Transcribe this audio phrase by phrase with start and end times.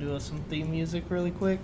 [0.00, 1.58] to do us some theme music really quick?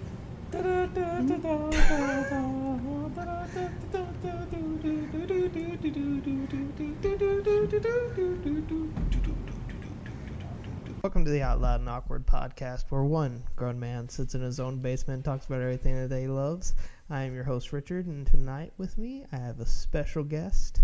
[11.02, 14.60] Welcome to the Out Loud and Awkward podcast, where one grown man sits in his
[14.60, 16.74] own basement and talks about everything that he loves.
[17.10, 20.80] I am your host, Richard, and tonight with me, I have a special guest.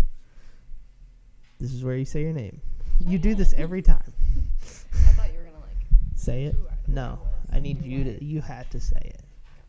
[1.59, 2.61] This is where you say your name.
[2.99, 4.13] You do this every time.
[4.61, 5.77] I thought you were gonna like.
[6.15, 6.53] Say it.
[6.53, 7.19] Who I- who No,
[7.51, 8.23] I I need you to.
[8.23, 9.21] You had to say it.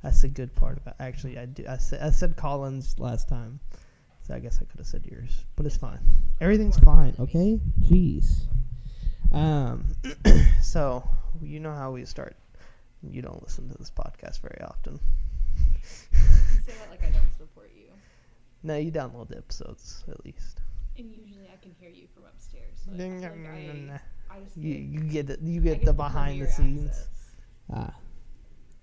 [0.02, 0.94] That's the good part about.
[1.00, 1.64] Actually, I do.
[1.68, 3.60] I said I said Collins last time,
[4.22, 6.00] so I guess I could have said yours, but it's fine.
[6.40, 7.14] Everything's fine.
[7.18, 7.60] Okay.
[7.80, 8.42] Jeez.
[9.32, 9.86] Um.
[10.62, 11.08] so
[11.42, 12.36] you know how we start.
[13.02, 15.00] You don't listen to this podcast very often.
[15.56, 16.20] You
[16.64, 17.86] say that like I don't support you.
[18.62, 20.60] No, you download the episodes at least.
[20.98, 22.82] And usually I can hear you from upstairs.
[22.84, 25.40] So I, feel like I, I just You get, you get it.
[25.40, 26.90] You I get the behind the scenes.
[26.90, 27.08] access.
[27.72, 27.94] Ah,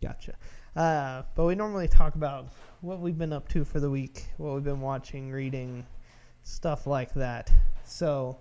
[0.01, 0.33] gotcha.
[0.75, 2.49] Uh, but we normally talk about
[2.81, 5.85] what we've been up to for the week, what we've been watching, reading,
[6.43, 7.51] stuff like that.
[7.83, 8.37] So,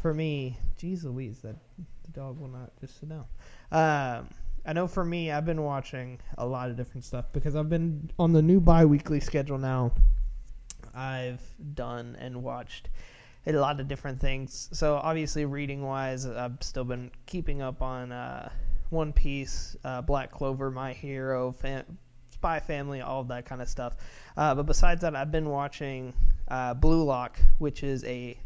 [0.00, 3.24] for me, geez Louise, that the dog will not just sit down.
[3.72, 4.28] Um,
[4.64, 8.10] I know for me, I've been watching a lot of different stuff because I've been
[8.18, 9.92] on the new bi-weekly schedule now.
[10.94, 11.42] I've
[11.74, 12.88] done and watched
[13.46, 14.68] a lot of different things.
[14.72, 18.50] So obviously, reading wise, I've still been keeping up on uh,
[18.90, 21.54] One Piece, uh, Black Clover, My Hero,
[22.30, 23.96] Spy Family, all of that kind of stuff.
[24.36, 26.12] Uh, but besides that, I've been watching
[26.48, 28.38] uh, Blue Lock, which is a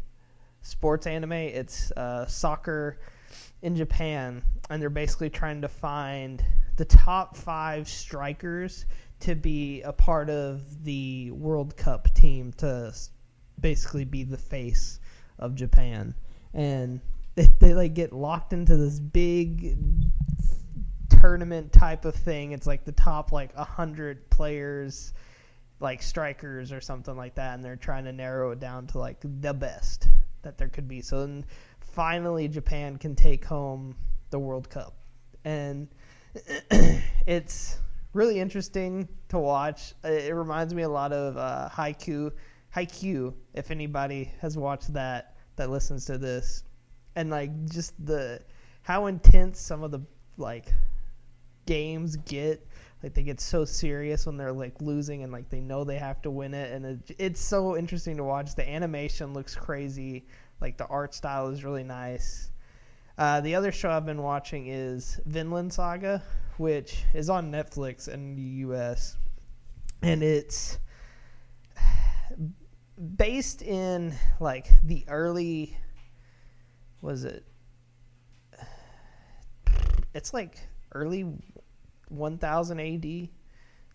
[0.61, 1.31] sports anime.
[1.31, 2.99] It's uh, soccer
[3.61, 6.43] in Japan, and they're basically trying to find
[6.77, 8.85] the top five strikers
[9.21, 12.93] to be a part of the World Cup team to
[13.59, 14.99] basically be the face
[15.39, 16.13] of Japan.
[16.53, 16.99] And
[17.35, 19.77] they, they like get locked into this big
[21.09, 22.51] tournament type of thing.
[22.51, 25.13] It's like the top like a hundred players,
[25.79, 29.17] like strikers or something like that, and they're trying to narrow it down to like
[29.41, 30.07] the best
[30.41, 31.01] that there could be.
[31.01, 31.45] So then
[31.79, 33.95] finally Japan can take home
[34.29, 34.93] the World Cup,
[35.43, 35.87] and
[37.27, 37.79] it's
[38.13, 39.93] really interesting to watch.
[40.03, 42.31] It it reminds me a lot of uh, Haikyu.
[42.73, 46.64] Haikyu, if anybody has watched that that listens to this,
[47.15, 48.41] and like just the
[48.83, 50.01] how intense some of the
[50.37, 50.71] like
[51.65, 52.65] games get.
[53.03, 56.21] Like they get so serious when they're like losing and like they know they have
[56.23, 58.55] to win it, and it, it's so interesting to watch.
[58.55, 60.25] The animation looks crazy.
[60.61, 62.51] Like the art style is really nice.
[63.17, 66.21] Uh, the other show I've been watching is Vinland Saga,
[66.57, 69.17] which is on Netflix in the U.S.
[70.01, 70.79] and it's
[73.15, 75.77] based in like the early
[77.05, 77.45] was it
[80.13, 80.57] it's like
[80.93, 81.25] early
[82.09, 83.29] 1000 AD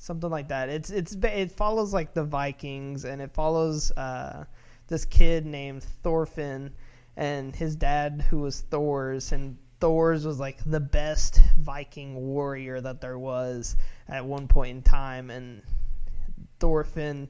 [0.01, 0.69] something like that.
[0.69, 4.45] It's it's it follows like the Vikings and it follows uh
[4.89, 6.73] this kid named Thorfinn
[7.17, 13.01] and his dad who was Thors and Thors was like the best Viking warrior that
[13.01, 13.77] there was
[14.09, 15.31] at one point in time.
[15.31, 15.63] And
[16.59, 17.29] Thorfinn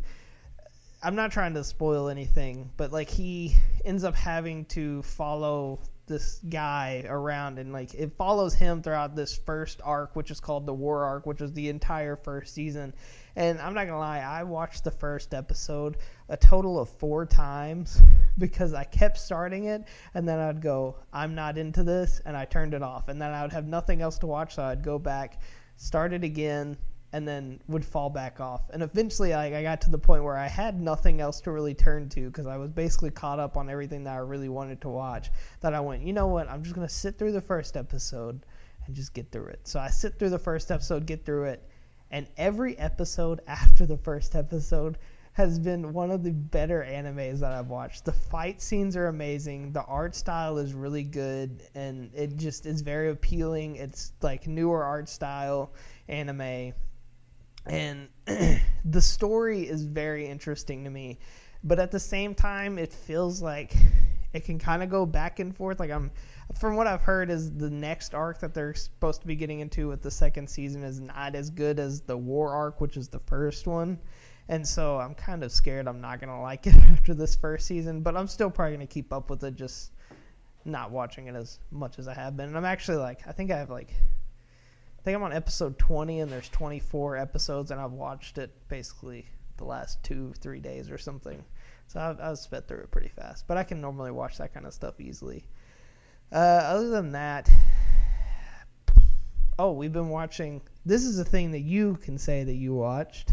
[1.02, 5.80] I'm not trying to spoil anything, but like he ends up having to follow
[6.10, 10.66] this guy around and like it follows him throughout this first arc which is called
[10.66, 12.92] the war arc which was the entire first season.
[13.36, 18.00] And i'm not gonna lie i watched the first episode a total of four times
[18.38, 19.84] because i kept starting it
[20.14, 23.08] and then i'd go i'm not into this and i turned it off.
[23.08, 25.40] And then i would have nothing else to watch so i'd go back
[25.76, 26.76] start it again
[27.12, 28.70] and then would fall back off.
[28.70, 31.74] And eventually, I, I got to the point where I had nothing else to really
[31.74, 34.88] turn to because I was basically caught up on everything that I really wanted to
[34.88, 35.30] watch.
[35.60, 36.48] That I went, you know what?
[36.48, 38.46] I'm just gonna sit through the first episode
[38.86, 39.60] and just get through it.
[39.64, 41.68] So I sit through the first episode, get through it,
[42.10, 44.98] and every episode after the first episode
[45.32, 48.04] has been one of the better animes that I've watched.
[48.04, 49.72] The fight scenes are amazing.
[49.72, 53.76] The art style is really good and it just is very appealing.
[53.76, 55.72] It's like newer art style
[56.08, 56.72] anime
[57.66, 58.08] and
[58.84, 61.18] the story is very interesting to me
[61.62, 63.74] but at the same time it feels like
[64.32, 65.80] it can kind of go back and forth.
[65.80, 66.10] Like i'm
[66.58, 69.88] from what i've heard is the next arc that they're supposed to be getting into
[69.88, 73.20] with the second season is not as good as the war arc which is the
[73.20, 73.98] first one.
[74.48, 78.02] And so i'm kind of scared i'm not gonna like it after this first season
[78.02, 79.92] but i'm still probably gonna keep up with it just
[80.64, 82.48] not watching it as much as i have been.
[82.48, 83.94] And i'm actually like i think i have like
[85.00, 89.26] I think I'm on episode 20 and there's 24 episodes and I've watched it basically
[89.56, 91.42] the last two, three days or something.
[91.86, 93.46] So I've, I've sped through it pretty fast.
[93.48, 95.46] But I can normally watch that kind of stuff easily.
[96.30, 97.50] Uh, other than that,
[99.58, 100.60] oh, we've been watching.
[100.84, 103.32] This is a thing that you can say that you watched,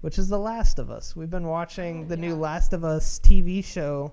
[0.00, 1.14] which is The Last of Us.
[1.14, 2.34] We've been watching Oh, the new.
[2.34, 4.12] Last of Us TV show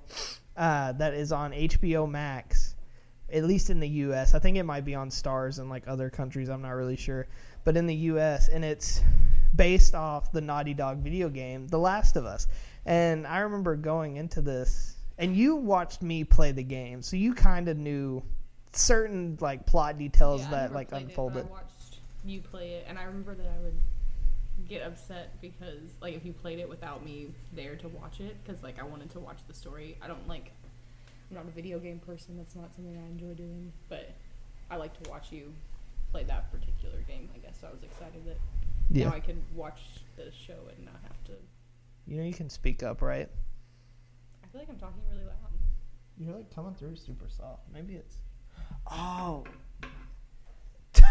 [0.56, 2.76] uh, that is on HBO Max,
[3.34, 4.34] at least in the U.S.
[4.34, 6.50] I think it might be on Stars in like other countries.
[6.50, 7.28] I'm not really sure,
[7.64, 8.50] but in the U.S.
[8.50, 9.02] and it's
[9.56, 12.48] based off the Naughty Dog video game, The Last of Us.
[12.86, 17.34] And I remember going into this, and you watched me play the game, so you
[17.34, 18.24] kind of knew
[18.74, 21.46] certain like plot details Yeah, that like played it, but unfolded.
[21.46, 23.80] I watched you play it, and I remember that I would
[24.68, 28.64] get upset because, like, if you played it without me there to watch it, because
[28.64, 29.98] like I wanted to watch the story.
[30.02, 30.52] I don't like.
[31.32, 32.38] I'm not a video game person.
[32.38, 33.72] That's not something I enjoy doing.
[33.90, 34.12] But
[34.70, 35.54] I like to watch you
[36.12, 37.30] play that particular game.
[37.34, 38.38] I guess so I was excited that
[38.90, 39.80] Yeah, now I could watch
[40.18, 41.32] the show and not have to.
[42.06, 43.30] you know you can speak up, right?
[44.44, 45.36] I feel like I'm talking really loud.
[46.18, 47.64] You're like coming through super soft.
[47.74, 48.16] Maybe it's.
[48.92, 49.46] Oh.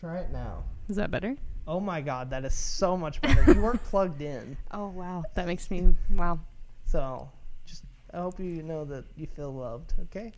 [0.00, 0.64] Try it now.
[0.88, 1.36] Is that better?
[1.66, 3.52] Oh my god, that is so much better.
[3.52, 6.38] you weren't plugged in, Oh wow, that makes me wow.
[6.86, 7.37] so just
[8.12, 9.94] I hope you know that you feel loved.
[10.04, 10.32] Okay,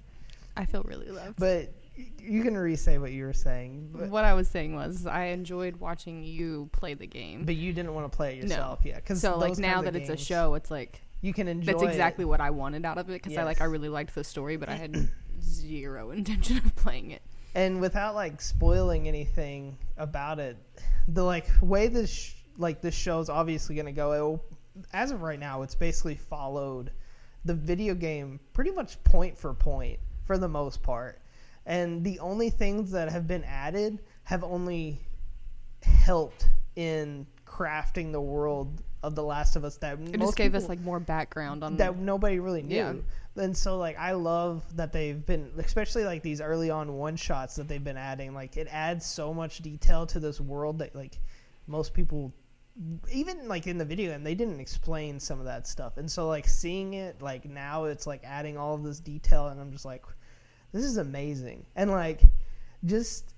[0.57, 1.39] I feel really loved.
[1.39, 1.73] but
[2.19, 6.23] you can re-say what you were saying, what I was saying was I enjoyed watching
[6.25, 7.45] you play the game.
[7.45, 8.49] but you didn't want to play it No.
[8.49, 8.97] yourself, yeah.
[8.97, 11.73] Because so like now that it's a show, it's like you can enjoy.
[11.73, 12.29] that's exactly It.
[12.29, 14.69] what I wanted out of it because I like I really liked the story, but
[14.71, 15.09] I had
[15.43, 17.23] zero intention of playing it.
[17.55, 20.57] and without like spoiling anything about it
[21.09, 24.45] the like way this sh- like this show's obviously going to go it'll,
[24.93, 26.93] as of right now it's basically followed
[27.45, 31.21] the video game pretty much point for point for the most part
[31.67, 35.01] and the only things that have been added have only
[35.83, 40.69] helped in crafting the world of the last of us that It just gave us
[40.69, 42.77] like more background on that nobody really knew.
[42.77, 42.95] Yeah.
[43.43, 47.57] And so like I love that they've been especially like these early on one shots
[47.57, 48.35] that they've been adding.
[48.35, 51.19] Like it adds so much detail to this world that like
[51.67, 52.33] most people
[53.13, 55.97] even like in the video and they didn't explain some of that stuff.
[55.97, 59.61] And so like seeing it like now it's like adding all of this detail and
[59.61, 60.05] I'm just like
[60.73, 61.67] this is amazing.
[61.77, 62.23] And like
[62.85, 63.35] just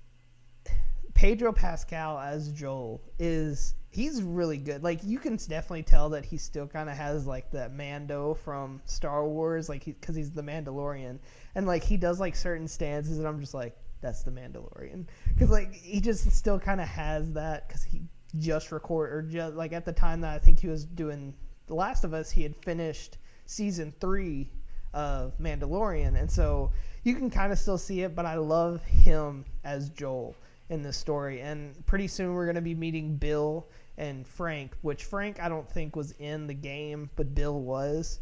[1.13, 4.83] Pedro Pascal as Joel is he's really good.
[4.83, 8.81] Like you can definitely tell that he still kind of has like that Mando from
[8.85, 11.19] Star Wars, like because he's the Mandalorian,
[11.55, 15.49] and like he does like certain stances, and I'm just like, that's the Mandalorian, because
[15.49, 18.01] like he just still kind of has that because he
[18.37, 21.33] just record or just like at the time that I think he was doing
[21.67, 24.49] The Last of Us, he had finished season three
[24.93, 26.71] of Mandalorian, and so
[27.03, 28.15] you can kind of still see it.
[28.15, 30.35] But I love him as Joel
[30.69, 35.03] in this story, and pretty soon we're going to be meeting Bill and Frank, which
[35.03, 38.19] Frank I don't think was in the game, but Bill was,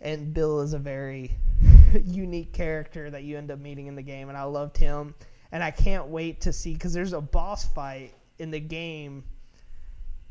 [0.00, 1.36] and Bill is a very
[2.04, 5.14] unique character that you end up meeting in the game, and I loved him,
[5.52, 9.24] and I can't wait to see because there's a boss fight in the game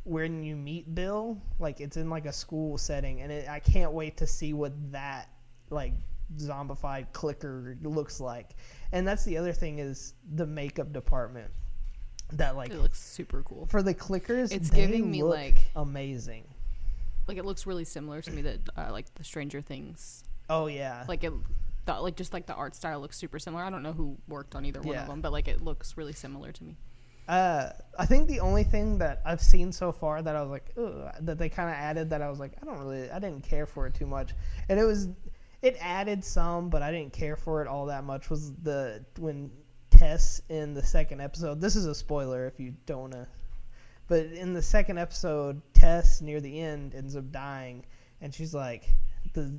[0.04, 3.92] when you meet Bill, like it's in like a school setting, and it, I can't
[3.92, 5.30] wait to see what that
[5.70, 5.94] like
[6.38, 8.56] zombified clicker looks like.
[8.92, 11.52] And that's the other thing is the makeup department.
[12.34, 13.66] That like it looks super cool.
[13.68, 16.44] for the clickers, It's giving me, like- amazing.
[17.28, 20.24] Like it looks really similar to me that uh, like the Stranger Things.
[20.50, 21.32] Oh yeah, Like it
[21.86, 23.64] the, like just like the art style looks super similar.
[23.64, 25.02] I don't know who worked on either one Yeah.
[25.04, 26.76] of them, but like it looks really similar to me.
[27.30, 30.74] Uh, I think the only thing that I've seen so far that I was like,
[31.22, 33.68] that they kind of added that I was like, I don't really, I didn't care
[33.68, 34.34] for it too much,
[34.68, 35.10] and it was,
[35.62, 38.32] it added some, but I didn't care for it all that much.
[38.32, 39.52] Was the when
[39.92, 41.62] Tess in the second episode?
[41.62, 43.28] This is a spoiler if you don't wanna,
[44.08, 47.86] but in the second episode, Tess near the end ends up dying,
[48.22, 48.90] and she's like,
[49.34, 49.54] the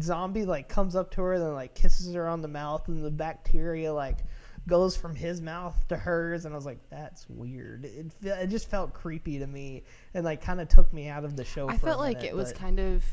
[0.00, 3.10] zombie like comes up to her and like kisses her on the mouth, and the
[3.10, 4.18] bacteria like
[4.68, 8.68] goes from his mouth to hers and i was like that's weird it, it just
[8.68, 11.76] felt creepy to me and like kind of took me out of the show I
[11.76, 13.04] for a felt like it was kind of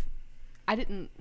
[0.68, 1.12] I didn't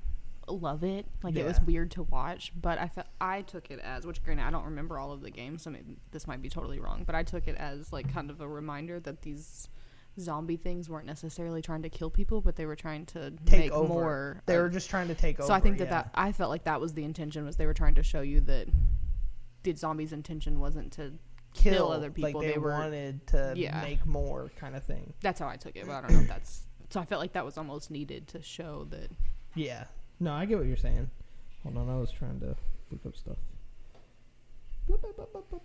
[0.48, 1.06] love it.
[1.22, 4.44] Like it was weird to watch, but I felt I took it as which granted
[4.44, 7.14] I don't remember all of the games, so maybe this might be totally wrong, but
[7.14, 9.68] I took it as like kind of a reminder that these
[10.20, 13.72] zombie things weren't necessarily trying to kill people, but they were trying to take make
[13.72, 15.90] over more they of- were just trying to take over so I think that yeah.
[16.02, 18.40] that I felt like that was the intention was they were trying to show you
[18.42, 18.68] that
[19.62, 21.12] the zombies' intention wasn't to
[21.54, 22.40] kill, other people.
[22.40, 23.80] like they, they were wanted to Yeah.
[23.82, 26.28] make more kind of thing that's how I took it, but I don't know if
[26.28, 29.10] that's so I felt like that was almost needed to show that
[29.54, 29.84] yeah
[30.20, 31.08] no i get what you're saying
[31.62, 32.54] hold on i was trying to
[32.90, 33.36] look up stuff
[34.88, 35.60] boop, boop,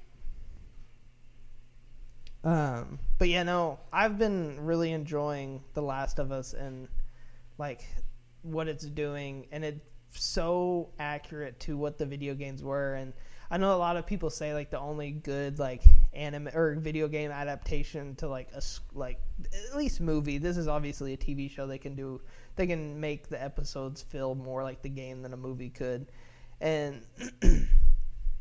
[2.43, 2.49] boop.
[2.49, 6.87] um but yeah no i've been really enjoying the last of us and
[7.57, 7.81] like
[8.43, 9.79] what it's doing and it's
[10.11, 13.13] so accurate to what the video games were and
[13.49, 17.07] I know a lot of people say like the only good like anime or video
[17.07, 18.61] game adaptation to like a
[18.93, 19.19] like
[19.69, 20.37] at least movie.
[20.37, 21.65] This is obviously a TV show.
[21.65, 22.21] They can do
[22.55, 26.11] they can make the episodes feel more like the game than a movie could,
[26.59, 27.01] and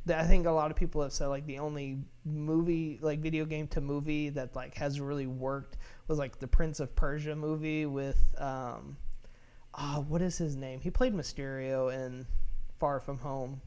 [0.09, 3.69] I think a lot of people have said like the only movie like video game
[3.69, 5.77] to movie that like has really worked
[6.09, 8.97] was like the Prince of Persia movie with um
[9.75, 10.81] ah what is his name?
[10.81, 12.27] He played Mysterio in
[12.81, 13.61] Far From Home.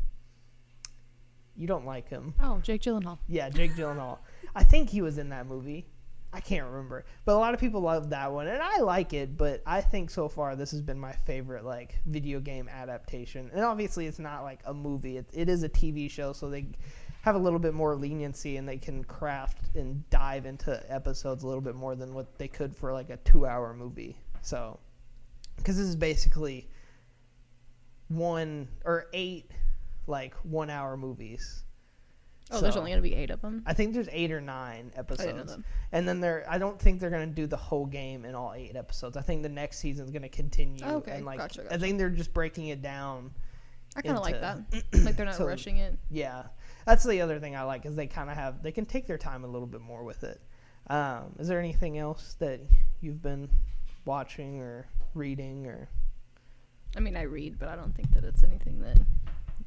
[1.59, 2.33] You don't like him.
[2.41, 3.19] Oh, Jake Gyllenhaal.
[3.27, 4.19] Yeah, Jake Gyllenhaal.
[4.55, 5.85] I think he was in that movie.
[6.31, 9.35] I can't remember, but a lot of people love that one, and I like it.
[9.35, 13.49] But I think so far this has been my favorite like video game adaptation.
[13.51, 16.67] And obviously, it's not like a movie; it, it is a TV show, so they
[17.21, 21.47] have a little bit more leniency and they can craft and dive into episodes a
[21.47, 24.15] little bit more than what they could for like a two-hour movie.
[24.41, 24.79] So,
[25.57, 26.69] because this is basically
[28.07, 29.51] one or eight
[30.09, 31.63] like one-hour movies.
[32.51, 33.61] Oh, there's only gonna be eight of them.
[33.67, 35.57] I think there's eight or nine I didn't know episodes,
[35.91, 36.45] and then they're.
[36.49, 39.15] I don't think they're gonna do the whole game in all eight episodes.
[39.17, 40.83] I think the next season's gonna continue.
[40.83, 43.31] Okay, and like gotcha, I think they're just breaking it down.
[43.95, 44.59] I kind of like that.
[45.03, 45.97] like they're not So- rushing it.
[46.09, 46.43] Yeah,
[46.87, 49.17] that's the other thing I like is they kind of have they can take their
[49.19, 50.41] time a little bit more with it.
[50.87, 52.61] Um, is there anything else that
[52.99, 53.47] you've been
[54.05, 55.87] watching or reading or
[56.97, 58.97] I mean, I read, but I don't think that it's anything that.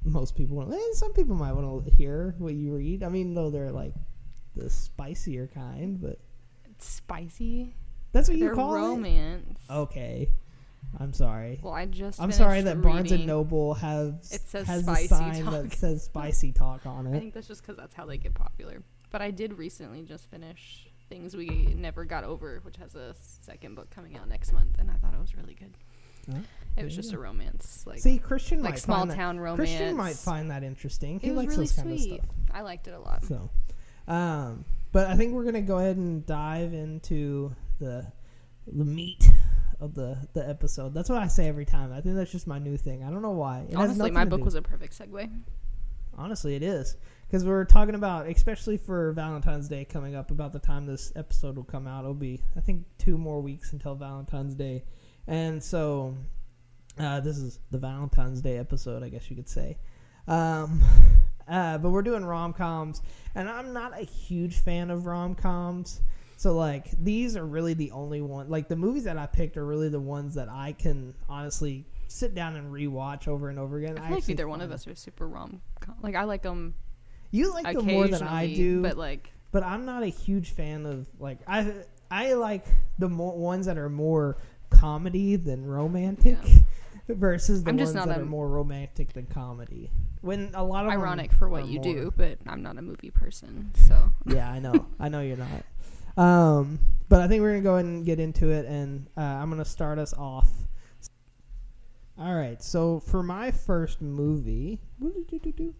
[0.04, 0.56] Most people?
[0.56, 3.02] want- Eh, some people might want to hear what you read.
[3.02, 3.94] I mean, though they're like
[4.56, 6.18] the spicier kind, but
[6.70, 7.74] It's spicy.
[8.12, 8.78] that's what you call it.
[8.80, 9.58] romance.
[9.70, 10.28] Okay.
[10.98, 11.58] I'm sorry.
[11.62, 12.20] Well, I just.
[12.20, 15.52] I'm sorry that Barnes and Noble has It says has spicy a sign talk.
[15.52, 17.16] that says spicy talk on it.
[17.16, 18.82] I think that's just because that's how they get popular.
[19.10, 21.46] But I did recently just finish Things We
[21.78, 25.14] Never Got Over, which has a second book coming out next month, and I thought
[25.14, 25.76] it was really good.
[26.30, 26.38] Huh?
[26.76, 29.58] It was just a romance, like See, Christian like might small find that, town romance.
[29.70, 31.20] Christian might find that interesting.
[31.20, 32.12] He it was likes really those kind sweet.
[32.12, 32.34] of stuff.
[32.54, 33.24] I liked it a lot.
[33.24, 33.50] So,
[34.08, 38.06] um, but I think we're gonna go ahead and dive into the
[38.66, 39.28] the meat
[39.80, 40.94] of the the episode.
[40.94, 41.92] That's what I say every time.
[41.92, 43.02] I think that's just my new thing.
[43.04, 43.60] I don't know why.
[43.60, 45.28] It has Honestly, nothing my to book do- was a perfect segue.
[46.16, 50.58] Honestly, it is because we're talking about, especially for Valentine's Day coming up, about the
[50.58, 52.00] time this episode will come out.
[52.00, 54.84] It'll be, I think, two more weeks until Valentine's Day,
[55.26, 56.14] and so
[56.98, 59.78] uh, this is the Valentine's Day episode, I guess you could say.
[60.28, 60.82] Um,
[61.48, 63.02] uh, but we're doing rom coms,
[63.34, 66.00] and I'm not a huge fan of rom coms.
[66.36, 68.48] So like these are really the only one.
[68.50, 72.34] Like the movies that I picked are really the ones that I can honestly sit
[72.34, 73.92] down and rewatch over and over again.
[73.92, 75.60] I feel like actually neither one of us are super rom.
[75.80, 75.94] Com.
[76.02, 76.74] Like I like them
[77.30, 80.84] You like them more than I do, but like but I'm not a huge fan
[80.84, 81.72] of like I
[82.10, 82.66] I like
[82.98, 84.36] the more ones that are more
[84.82, 86.36] comedy than romantic
[87.08, 89.90] versus the I'm ones that a- are more romantic than comedy.
[90.22, 93.10] When a lot of ironic for what you more- do, but I'm not a movie
[93.10, 94.86] person, so Yeah, I know.
[94.98, 96.22] I know you're not.
[96.22, 99.50] Um, but I think we're gonna go ahead and get into it, and uh, I'm
[99.50, 100.48] gonna start us off.
[102.18, 102.62] All right.
[102.62, 104.78] So for my first movie,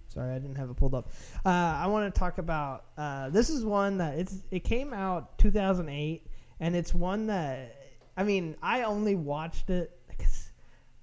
[0.09, 1.11] sorry, I didn't have it pulled up.
[1.45, 2.85] Uh, I want to talk about.
[2.97, 6.27] Uh, this is one that it's it came out 2008,
[6.61, 7.77] and it's one that
[8.17, 10.51] I mean I only watched it because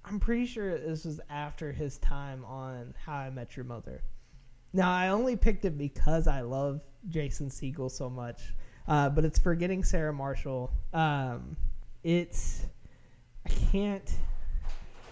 [0.04, 4.02] I'm pretty sure this was after his time on How I Met Your Mother.
[4.72, 8.54] Now I only picked it because I love Jason Segel so much,
[8.86, 10.72] uh, but it's Forgetting Sarah Marshall.
[10.92, 11.56] Um,
[12.02, 12.66] it's
[13.46, 14.10] I can't.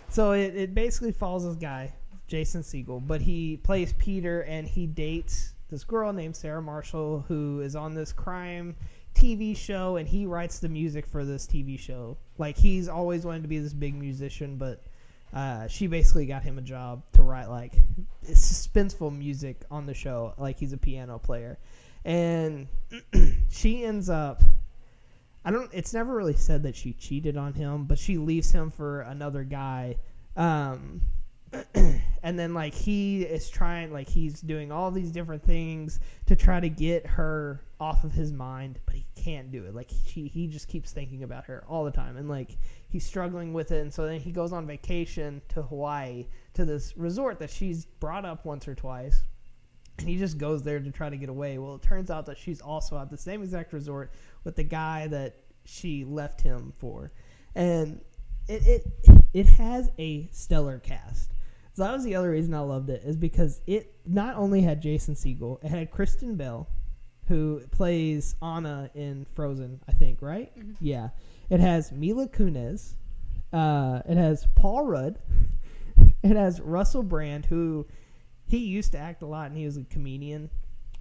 [0.08, 1.92] So it, it basically follows this guy,
[2.28, 7.60] Jason Segel, but he plays Peter and he dates this girl named Sarah Marshall who
[7.60, 8.74] is on this crime
[9.18, 12.16] TV show and he writes the music for this TV show.
[12.38, 14.84] Like he's always wanted to be this big musician, but
[15.34, 17.72] uh, she basically got him a job to write like
[18.24, 20.34] suspenseful music on the show.
[20.38, 21.58] Like he's a piano player,
[22.04, 22.68] and
[23.50, 24.42] she ends up.
[25.44, 25.70] I don't.
[25.72, 29.42] It's never really said that she cheated on him, but she leaves him for another
[29.44, 29.96] guy.
[30.36, 31.02] Um,
[32.22, 36.60] and then like he is trying, like he's doing all these different things to try
[36.60, 39.74] to get her off of his mind, but he can't do it.
[39.74, 42.56] Like he he just keeps thinking about her all the time, and like
[42.88, 43.82] he's struggling with it.
[43.82, 48.24] And so then he goes on vacation to Hawaii to this resort that she's brought
[48.24, 49.22] up once or twice.
[49.98, 51.58] And he just goes there to try to get away.
[51.58, 54.12] Well, it turns out that she's also at the same exact resort
[54.44, 57.10] with the guy that she left him for,
[57.54, 58.00] and
[58.48, 61.32] it it it has a stellar cast.
[61.74, 64.80] So that was the other reason I loved it is because it not only had
[64.80, 66.68] Jason Segel, it had Kristen Bell,
[67.28, 70.50] who plays Anna in Frozen, I think, right?
[70.58, 70.76] Mhm.
[70.80, 71.10] Yeah.
[71.50, 72.94] It has Mila Kunis.
[73.52, 75.18] Uh, it has Paul Rudd.
[76.22, 77.86] It has Russell Brand, who
[78.44, 80.50] he used to act a lot, and he was a comedian.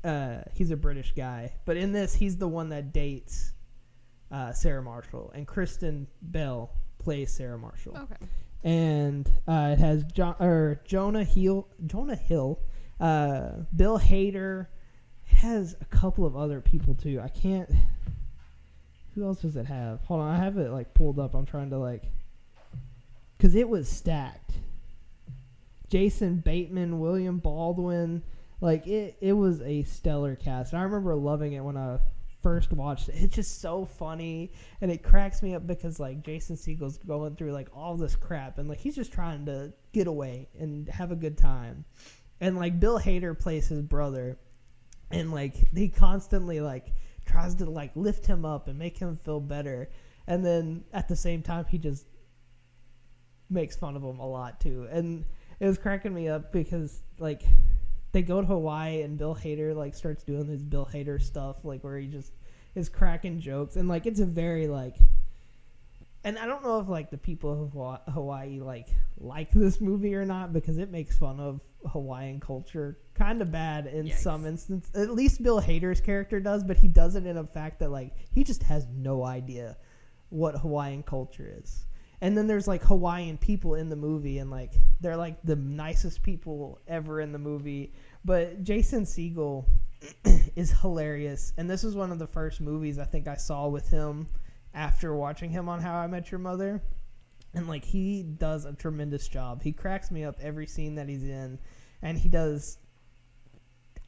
[0.04, 3.52] Uh, he's a British guy, but in this, he's the one that dates
[4.32, 6.70] uh, Sarah Marshall, and Kristen Bell
[7.00, 8.26] plays Sarah Marshall Okay.
[8.64, 12.60] and uh, it has jo- or Jonah Hill, Jonah Hill,
[13.00, 14.68] uh, Bill Hader.
[15.30, 17.20] It has a couple of other people too.
[17.24, 17.70] I can't.
[19.16, 20.04] Who else does it have?
[20.06, 21.34] Hold on, I have it like pulled up.
[21.34, 22.04] I'm trying to like,
[23.40, 24.52] cause it was stacked.
[25.90, 28.22] Jason Bateman, William Baldwin,
[28.62, 29.18] like it.
[29.22, 30.74] It was a stellar cast.
[30.74, 32.00] And I remember loving it when I
[32.44, 33.16] first watched it.
[33.18, 37.52] It's just so funny and it cracks me up because like Jason Segel's going through
[37.52, 41.16] like all this crap and like he's just trying to get away and have a
[41.16, 41.86] good time.
[42.40, 44.38] And like Bill Hader plays his brother
[45.12, 46.94] and like he constantly like
[47.26, 49.90] tries to like lift him up and make him feel better.
[50.28, 52.06] And then at the same time he just
[53.50, 54.88] makes fun of him a lot too.
[54.92, 55.26] And
[55.60, 57.44] it was cracking me up because like
[58.12, 61.84] they go to Hawaii and Bill Hader like starts doing his Bill Hader stuff like
[61.84, 62.34] where he just
[62.76, 64.96] is cracking jokes and like it's a very like
[66.24, 68.88] and I don't know if like the people of Hawaii like
[69.18, 73.88] like this movie or not because it makes fun of Hawaiian culture kind of bad
[73.88, 74.18] in Yikes.
[74.18, 74.94] some instances.
[74.96, 78.14] At least Bill Hader's character does, but he does it in a fact that like
[78.32, 79.78] he just has no idea
[80.30, 81.86] what Hawaiian culture is.
[82.20, 86.24] And then there's like Hawaiian people in the movie, and like they're like the nicest
[86.24, 87.94] people ever in the movie.
[88.26, 89.66] But Jason Segel
[90.56, 93.90] is hilarious, and this is one of the first movies I think I saw with
[93.90, 94.28] him
[94.74, 96.82] after watching him on How I Met Your Mother.
[97.54, 99.62] And like he does a tremendous job.
[99.62, 101.58] He cracks me up every scene that he's in,
[102.02, 102.78] and he does.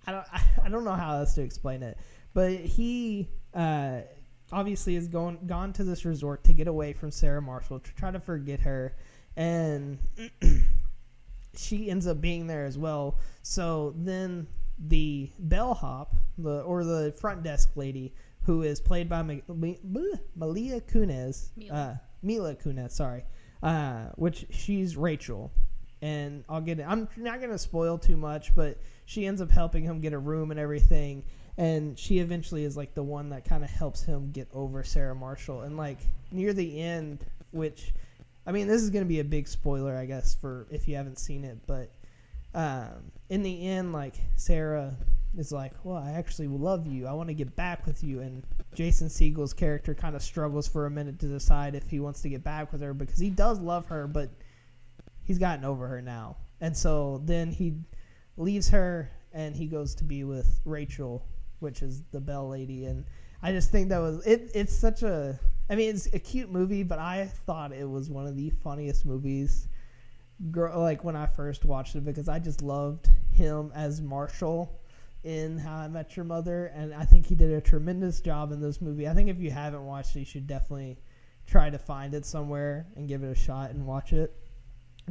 [0.05, 0.25] I don't.
[0.65, 1.97] I don't know how else to explain it,
[2.33, 4.01] but he uh,
[4.51, 8.11] obviously is going gone to this resort to get away from Sarah Marshall to try
[8.11, 8.95] to forget her,
[9.35, 9.99] and
[11.55, 13.17] she ends up being there as well.
[13.41, 19.35] So then the bellhop, the or the front desk lady, who is played by Ma-
[19.47, 20.01] Ma-
[20.35, 21.73] Malia Kunis, Mila.
[21.73, 23.23] uh, Mila Kunis, sorry,
[23.63, 25.51] uh, which she's Rachel,
[26.01, 26.85] and I'll get it.
[26.87, 30.51] I'm not gonna spoil too much, but she ends up helping him get a room
[30.51, 31.23] and everything,
[31.57, 35.15] and she eventually is like the one that kind of helps him get over Sarah
[35.15, 35.99] Marshall, and like
[36.31, 37.93] near the end, which.
[38.47, 40.95] I mean, this is going to be a big spoiler, I guess, for if you
[40.95, 41.59] haven't seen it.
[41.67, 41.91] But
[42.53, 44.95] um, in the end, like Sarah
[45.37, 47.07] is like, "Well, I actually love you.
[47.07, 50.85] I want to get back with you." And Jason Segel's character kind of struggles for
[50.85, 53.59] a minute to decide if he wants to get back with her because he does
[53.59, 54.29] love her, but
[55.23, 56.37] he's gotten over her now.
[56.61, 57.75] And so then he
[58.37, 61.25] leaves her and he goes to be with Rachel,
[61.59, 62.85] which is the Bell lady.
[62.85, 63.05] And
[63.43, 64.51] I just think that was it.
[64.53, 68.25] It's such a I mean, it's a cute movie, but I thought it was one
[68.25, 69.67] of the funniest movies.
[70.51, 74.79] Gr- Like when I first watched it, because I just loved him as Marshall
[75.23, 78.61] in How I Met Your Mother, and I think he did a tremendous job in
[78.61, 79.07] this movie.
[79.07, 80.97] I think if you haven't watched it, you should definitely
[81.45, 84.33] try to find it somewhere and give it a shot and watch it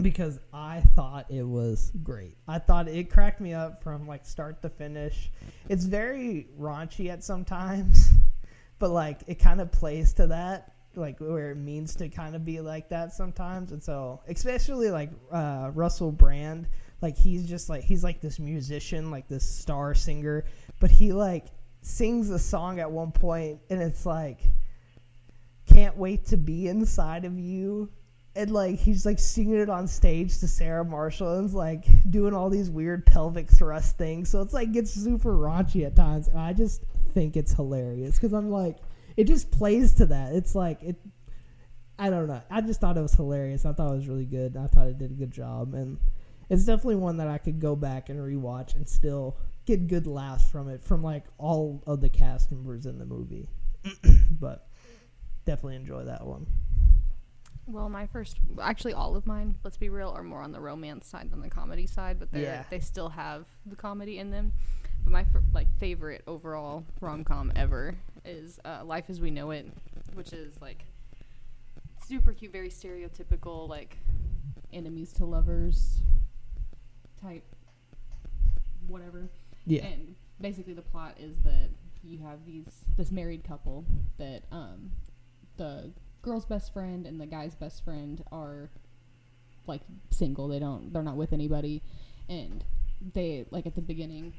[0.02, 2.36] because I thought it was great.
[2.46, 5.30] I thought it cracked me up from like start to finish.
[5.68, 8.10] It's very raunchy at some times,
[8.78, 12.44] but like it kind of plays to that, like where it means to kind of
[12.44, 13.72] be like that sometimes.
[13.72, 16.66] And so, especially like uh, Russell Brand,
[17.00, 20.44] like he's just like he's like this musician, like this star singer,
[20.80, 21.46] but he like
[21.82, 24.40] sings a song at one point, and it's like
[25.66, 27.90] can't wait to be inside of you
[28.38, 32.48] and like he's like singing it on stage to Sarah Marshall and like doing all
[32.48, 34.30] these weird pelvic thrust things.
[34.30, 36.84] So it's like gets super raunchy at times, and I just
[37.14, 38.76] think it's hilarious because I'm like,
[39.18, 40.32] it just plays to that.
[40.32, 40.96] It's like it.
[41.98, 42.40] I don't know.
[42.48, 43.66] I just thought it was hilarious.
[43.66, 44.56] I thought it was really good.
[44.56, 45.98] I thought it did a good job, and
[46.48, 50.48] it's definitely one that I could go back and rewatch and still get good laughs
[50.48, 53.48] from it from like all of the cast members in the movie.
[54.30, 54.68] but
[55.44, 56.46] definitely enjoy that one.
[57.66, 61.06] Well, my first, actually, all of mine, let's be real, are more on the romance
[61.06, 62.64] side than the comedy side, but they Yeah.
[62.70, 64.52] they still have the comedy in them.
[65.04, 69.70] But my like favorite overall rom com ever is uh, Life as We Know It,
[70.14, 70.84] which is like
[72.06, 73.96] super cute, very stereotypical, like
[74.72, 76.00] enemies to lovers
[77.20, 77.44] type,
[78.86, 79.28] whatever.
[79.66, 79.84] Yeah.
[79.84, 81.68] And basically, the plot is that
[82.02, 83.84] you have these this married couple
[84.18, 84.92] that um,
[85.56, 88.70] the girl's best friend and the guy's best friend are
[89.66, 90.48] like single.
[90.48, 90.92] They don't.
[90.92, 91.82] They're not with anybody,
[92.28, 92.64] and
[93.14, 94.32] they like at the beginning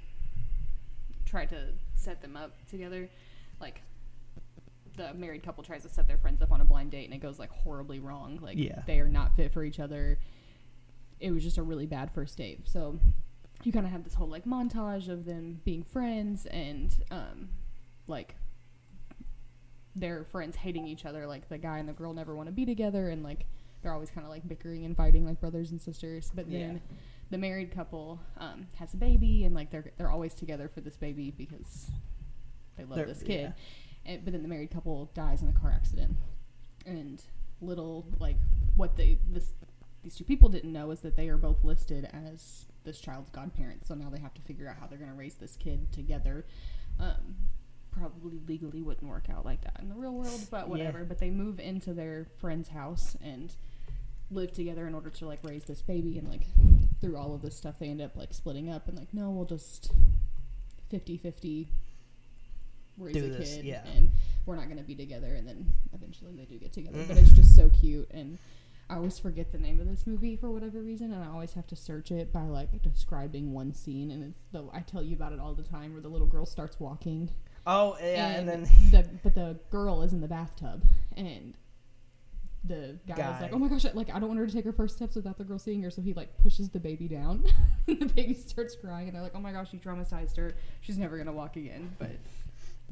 [1.29, 3.07] try to set them up together,
[3.59, 3.81] like.
[4.97, 7.19] The married couple tries to set their friends up on a blind date and it
[7.19, 8.37] goes like horribly wrong.
[8.41, 8.81] Like Yeah.
[8.85, 10.19] they are not fit for each other.
[11.21, 12.67] It was just a really bad first date.
[12.67, 12.99] So
[13.63, 17.47] you kind of have this whole like montage of them being friends and um,
[18.07, 18.35] like
[19.95, 21.25] their friends hating each other.
[21.25, 23.45] Like the guy and the girl never want to be together, and like
[23.81, 26.31] they're always kind of like bickering and fighting like brothers and sisters.
[26.33, 26.95] But then Yeah.
[27.31, 30.97] the married couple um, has a baby, and like they're they're always together for this
[30.97, 31.89] baby because
[32.79, 33.53] they love They're- this kid.
[34.05, 36.15] And, but then the married couple dies in a car accident,
[36.85, 37.21] and
[37.61, 38.37] little like
[38.77, 39.51] what they this
[40.01, 43.87] these two people didn't know is that they are both listed as this child's godparents.
[43.89, 46.45] So now they have to figure out how they're going to raise this kid together.
[46.99, 47.35] Um,
[47.91, 50.69] probably legally wouldn't work out like that in the real world, but Yeah.
[50.69, 51.03] whatever.
[51.03, 53.53] But they move into their friend's house and
[54.31, 56.43] live together in order to like raise this baby and like
[57.01, 59.43] through all of this stuff they end up like splitting up and like no we'll
[59.45, 59.91] just
[60.93, 61.67] 50-50
[62.99, 63.85] raise Do a this, kid yeah.
[63.95, 64.09] and
[64.45, 67.25] we're not going to be together and then eventually they do get together but mm-hmm.
[67.25, 68.37] it's just so cute and
[68.91, 71.67] I always forget the name of this movie for whatever reason, and I always have
[71.67, 74.09] to search it by like describing one scene.
[74.09, 76.43] And it's the I tell you about it all the time, where the little girl
[76.43, 77.29] starts walking,
[77.65, 80.83] Oh yeah, and, then the but the girl is in the bathtub,
[81.15, 81.55] and
[82.63, 83.35] the guy, Guy.
[83.35, 85.15] is like, "Oh my gosh, like I don't want her to take her first steps
[85.15, 87.45] without the girl seeing her," so he like pushes the baby down.
[87.87, 90.55] and the baby starts crying, and they're like, "Oh my gosh, you traumatized her.
[90.81, 92.11] She's never gonna walk again." But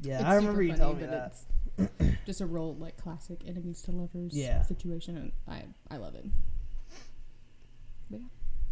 [0.02, 1.34] yeah, it's I remember you funny, telling me that.
[1.78, 4.62] It's just a real like classic enemies to lovers Yeah.
[4.62, 6.24] situation, and I I love it.
[8.12, 8.20] Is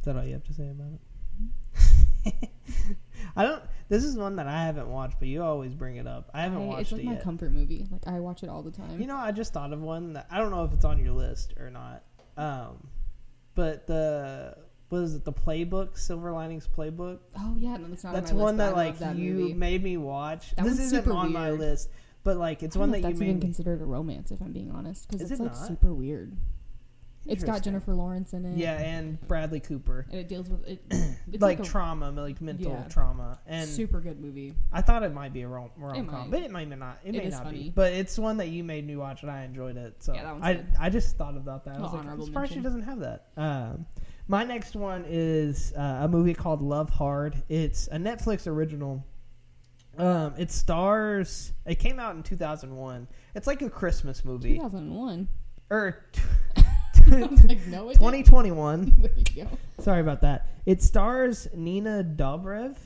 [0.05, 0.87] that all you have to say about
[1.39, 2.29] Mm-hmm.
[2.29, 2.51] it?
[3.37, 3.63] I don't.
[3.89, 6.31] This is one that I haven't watched, but you always bring it up.
[6.33, 7.23] I haven't I- watched it's like it my yet.
[7.23, 7.87] comfort movie.
[7.91, 8.99] Like I watch it all the time.
[9.01, 11.13] You know, I just thought of one that I don't know if it's on your
[11.13, 12.03] list or not.
[12.39, 12.89] Um,
[13.55, 14.57] but the
[14.89, 15.25] what is it?
[15.25, 17.19] The playbook, Silver Linings Playbook.
[17.39, 18.15] oh yeah, no, that's not.
[18.15, 19.55] That's on my one list, that like that you movie.
[19.55, 20.55] made me watch.
[20.57, 21.91] That this isn't on my list,
[22.25, 23.35] but like it's one that you that's even made.
[23.37, 25.67] me- considered a romance, if I'm being honest, because it's it like not?
[25.67, 26.37] super weird.
[27.29, 28.57] It's got Jennifer Lawrence in it.
[28.57, 30.07] Yeah, and Bradley Cooper.
[30.11, 30.81] and it deals with it.
[31.33, 32.85] It's like, like, a trauma, like mental Yeah.
[32.89, 34.55] trauma, and super good movie.
[34.73, 36.31] I thought it might be a rom com, might.
[36.31, 37.01] but it might not.
[37.05, 37.73] It, It may not be.
[37.75, 40.01] But it's one that you made me watch, and I enjoyed it.
[40.05, 40.67] So Yeah, that one's I good.
[40.79, 41.79] I just thought about that.
[41.79, 43.27] i was like i'm surprised she doesn't have that.
[43.37, 43.87] Um,
[44.29, 47.43] my next one is uh, a movie called Love Hard.
[47.49, 49.05] It's a Netflix original.
[49.99, 51.53] Um, it stars.
[51.65, 53.09] It came out in 2001.
[53.35, 55.29] It's like a Christmas movie, 2001.
[55.71, 56.05] or
[56.57, 58.93] I was like, no, 2021.
[58.99, 59.59] There you go.
[59.79, 60.49] Sorry about that.
[60.67, 62.77] It stars Nina Dobrev.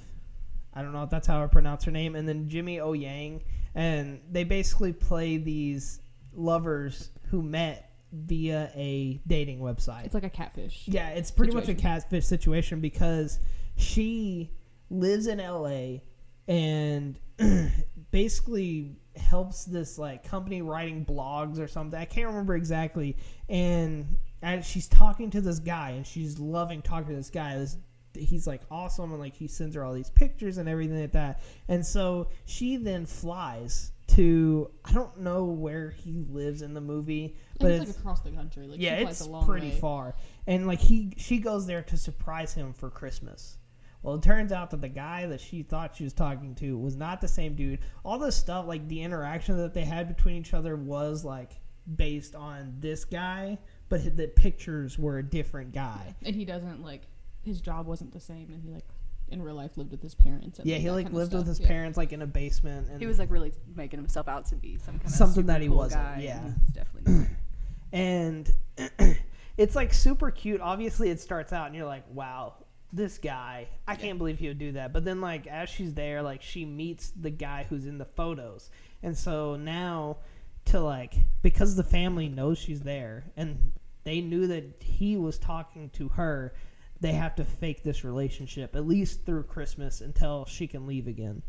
[0.74, 3.42] I don't know if that's how I pronounce her name, and then Jimmy O Yang,
[3.74, 6.00] and they basically play these
[6.32, 10.04] lovers who met via a dating website.
[10.04, 10.84] It's like a catfish.
[10.86, 13.38] yeah, it's pretty much a catfish situation because
[13.76, 14.50] she
[14.90, 16.00] lives in LA
[16.48, 17.18] and
[18.10, 21.98] basically helps this like company writing blogs or something.
[21.98, 23.16] I can't remember exactly.
[23.48, 27.58] And as she's talking to this guy and she's loving talking to this guy.
[27.58, 27.76] This
[28.14, 31.40] he's like awesome and like he sends her all these pictures and everything like that.
[31.68, 37.36] And so she then flies to I don't know where he lives in the movie,
[37.58, 38.66] but And it's, like across the country.
[38.66, 39.78] Like yeah, it's a long pretty way.
[39.80, 40.14] far.
[40.46, 43.58] And like he she goes there to surprise him for Christmas.
[44.02, 46.96] Well, it turns out that the guy that she thought she was talking to was
[46.96, 47.80] not the same dude.
[48.02, 51.60] All this stuff, like the interaction that they had between each other, was like
[51.96, 56.14] based on this guy, but the pictures were a different guy.
[56.24, 57.02] And he doesn't like
[57.42, 58.86] his job wasn't the same, and he like
[59.30, 60.58] in real life lived with his parents.
[60.58, 61.66] And Yeah, he like lived with his Yeah.
[61.68, 64.78] parents like in a basement, and He was like really making himself out to be
[64.78, 66.42] some kind of Something super that he cool wasn't, guy, yeah.
[66.64, 67.26] He's definitely
[67.92, 68.52] and
[69.56, 70.60] it's like super cute.
[70.60, 72.54] Obviously, it starts out and you're like, "Wow,
[72.92, 73.68] this guy!
[73.86, 76.64] I can't believe he would do that." But then, like as she's there, like she
[76.64, 78.70] meets the guy who's in the photos,
[79.02, 80.18] and so now
[80.66, 83.72] to like because the family knows she's there and
[84.04, 86.54] they knew that he was talking to her.
[87.00, 91.42] They have to fake this relationship at least through Christmas until she can leave again.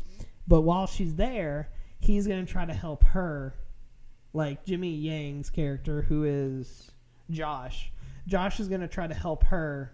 [0.48, 1.68] But while she's there,
[2.00, 3.54] he's going to try to help her
[4.32, 6.90] like Jimmy Yang's character, who is
[7.30, 7.92] Josh.
[8.26, 9.92] Josh is going to try to help her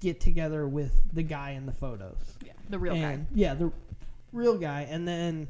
[0.00, 2.34] get together with the guy in the photos.
[2.44, 3.00] Yeah, the real guy.
[3.12, 3.72] And- Yeah, the
[4.32, 4.82] real guy.
[4.90, 5.48] And then,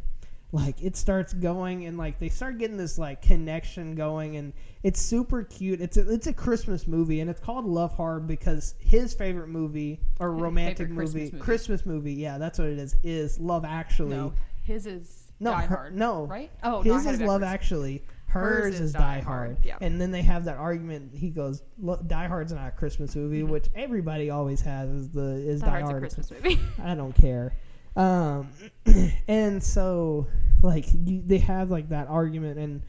[0.52, 5.00] like, it starts going, and like they start getting this like connection going, and it's
[5.00, 5.80] super cute.
[5.80, 10.00] It's a it's a Christmas movie, and it's called Love Hard because his favorite movie
[10.18, 11.44] or romantic movie, Christmas movie.
[11.44, 12.14] Christmas movie.
[12.14, 12.96] Yeah, that's what it is.
[13.04, 14.16] Is Love Actually?
[14.16, 14.32] No,
[14.62, 15.96] his is No, Die her- Hard.
[15.96, 16.24] no.
[16.26, 16.50] right?
[16.62, 17.42] Oh, no, His had is Love.
[17.42, 18.02] Actually.
[18.26, 19.56] Hers, is, Die Hard.
[19.64, 19.76] Yeah.
[19.80, 21.12] And then they have that argument.
[21.12, 24.88] He goes, "Look, Die Hard's not a Christmas movie," which everybody always has.
[24.88, 26.02] Is the is Die Die, Hard's a Hard?
[26.02, 26.60] Christmas movie.
[26.82, 27.52] I don't care.
[27.96, 28.50] Um,
[29.28, 30.26] and so
[30.62, 32.82] like you, they have like that argument, and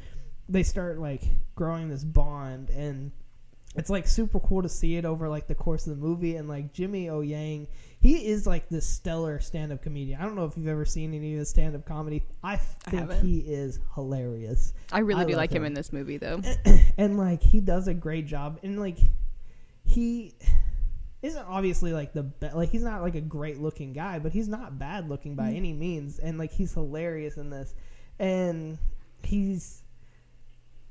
[0.49, 1.23] they start like
[1.55, 3.11] growing this bond, and
[3.75, 6.47] it's like super cool to see it over like the course of the movie and
[6.49, 7.67] like Jimmy O Yang
[8.01, 10.19] he is like this stellar stand-up comedian.
[10.19, 12.23] I don't know if you've ever seen any of his stand-up comedy.
[12.43, 13.25] I think haven't.
[13.25, 14.73] he is hilarious.
[14.91, 15.67] I really I do like him him.
[15.67, 16.41] in this movie though.
[16.97, 18.97] and like he does a great job and like
[19.83, 20.33] he
[21.21, 24.47] isn't obviously like the be- like he's not like a great looking guy but he's
[24.47, 25.57] not bad looking by mm-hmm.
[25.57, 27.73] any means and like he's hilarious in this.
[28.19, 28.77] And
[29.23, 29.81] he's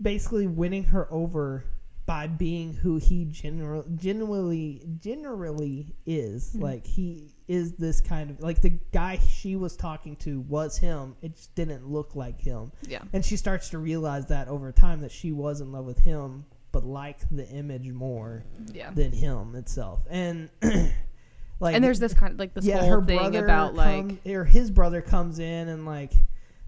[0.00, 1.64] basically winning her over
[2.06, 6.50] by being who he general, genuinely generally is.
[6.50, 6.62] Mm-hmm.
[6.62, 11.16] Like he is this kind of like the guy she was talking to was him.
[11.22, 12.72] It just didn't look like him.
[12.86, 13.02] Yeah.
[13.12, 16.44] and she starts to realize that over time that she was in love with him
[16.72, 18.90] but like the image more Yeah.
[18.90, 20.48] than him itself and
[21.60, 24.70] like and there's this kind of like this yeah, whole thing about like or his
[24.70, 26.12] brother comes in and like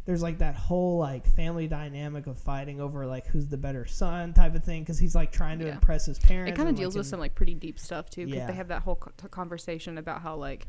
[0.05, 4.33] there's like that whole like family dynamic of fighting over like who's the better son
[4.35, 5.73] type of thing because he's like trying to Yeah.
[5.75, 7.79] impress his parents it kind of and, like, deals with in- some like pretty deep
[7.79, 8.47] stuff too because Yeah.
[8.49, 10.67] they have that whole conversation about how like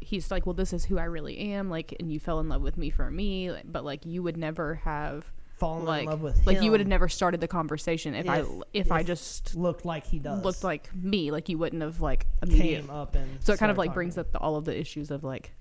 [0.00, 2.60] he's like well this is who i really am like and you fell in love
[2.60, 5.24] with me for me but like you would never have
[5.56, 8.40] fallen like in love with like you would have never started the conversation if, i
[8.40, 10.44] If- if i just looked like he does.
[10.44, 13.78] looked like me like you wouldn't have like came up and so it kind of
[13.78, 13.94] like talking.
[13.94, 15.52] brings up the, all of the issues of like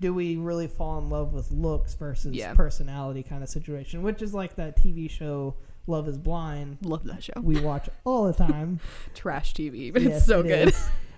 [0.00, 2.52] do we really fall in love with looks versus Yeah.
[2.54, 5.54] personality kind of situation which is like that tv show
[5.86, 6.76] love is blind.
[6.82, 7.32] Love that show.
[7.42, 8.78] We watch all the time.
[9.14, 10.74] Trash tv but Yes, it's so it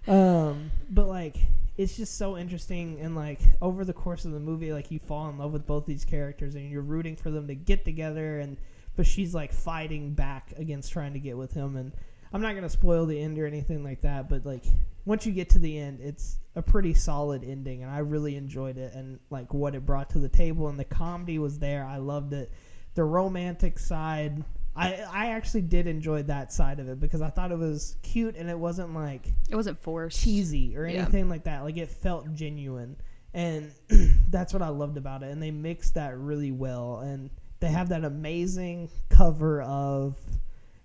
[0.06, 0.12] good.
[0.14, 1.36] um but like
[1.80, 5.30] it's just so interesting and like over the course of the movie like you fall
[5.30, 8.58] in love with both these characters and you're rooting for them to get together and
[8.96, 11.92] but she's like fighting back against trying to get with him and
[12.34, 14.64] i'm not going to spoil the end or anything like that but like
[15.06, 18.76] once you get to the end it's a pretty solid ending and i really enjoyed
[18.76, 21.84] it and like what it brought to the table and the comedy was there.
[21.84, 22.52] I loved it.
[22.94, 24.44] The romantic side
[24.76, 28.36] I, I actually did enjoy that side of it because I thought it was cute
[28.36, 31.02] and it wasn't like it wasn't forced cheesy or Yeah.
[31.02, 31.64] anything like that.
[31.64, 32.96] Like it felt genuine,
[33.34, 33.72] and
[34.30, 35.30] that's what I loved about it.
[35.30, 37.00] And they mixed that really well.
[37.00, 40.16] And they have that amazing cover of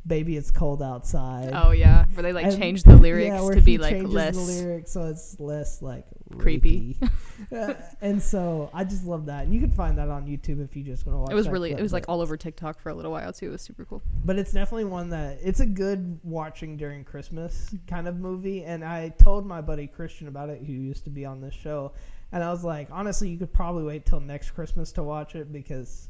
[0.06, 3.62] "Baby It's Cold Outside." oh yeah where they like And- changed the lyrics yeah, to
[3.62, 6.06] be like less the lyrics so it's less like
[6.38, 6.98] Creepy.
[7.52, 9.46] Uh, and so I just love that.
[9.46, 11.30] And you can find that on YouTube if you just want to watch.
[11.32, 13.32] it It was really clip, it was like all over tiktok for a little while
[13.34, 17.04] too it was super cool but it's definitely one that it's a good watching during
[17.04, 18.64] Christmas kind of movie.
[18.64, 21.94] And I told my buddy Christian about it, who used to be on this show,
[22.32, 25.52] and I was like, honestly, you could probably wait till next Christmas to watch it
[25.52, 26.10] because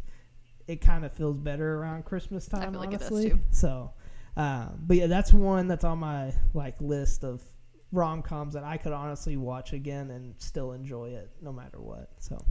[0.68, 2.70] it kind of feels better around Christmas time.
[2.70, 3.40] I feel like it does, honestly, too.
[3.52, 3.92] so.
[4.38, 7.42] Um, but yeah, that's one that's on my like list of
[7.92, 12.10] rom coms that I could honestly watch again and still enjoy it no matter what.
[12.20, 12.44] So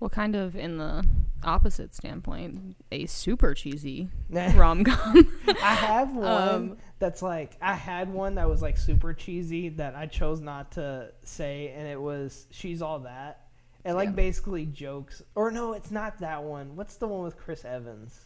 [0.00, 1.04] Well, kind of in the
[1.42, 5.32] opposite standpoint, a super cheesy rom com.
[5.62, 9.94] I have one Um, that's like I had one that was like super cheesy that
[9.94, 13.40] I chose not to say, and it was "She's All That."
[13.84, 14.14] It like Yeah.
[14.14, 16.74] basically jokes, or no, it's not that one.
[16.76, 18.18] What's the one with Chris Evans?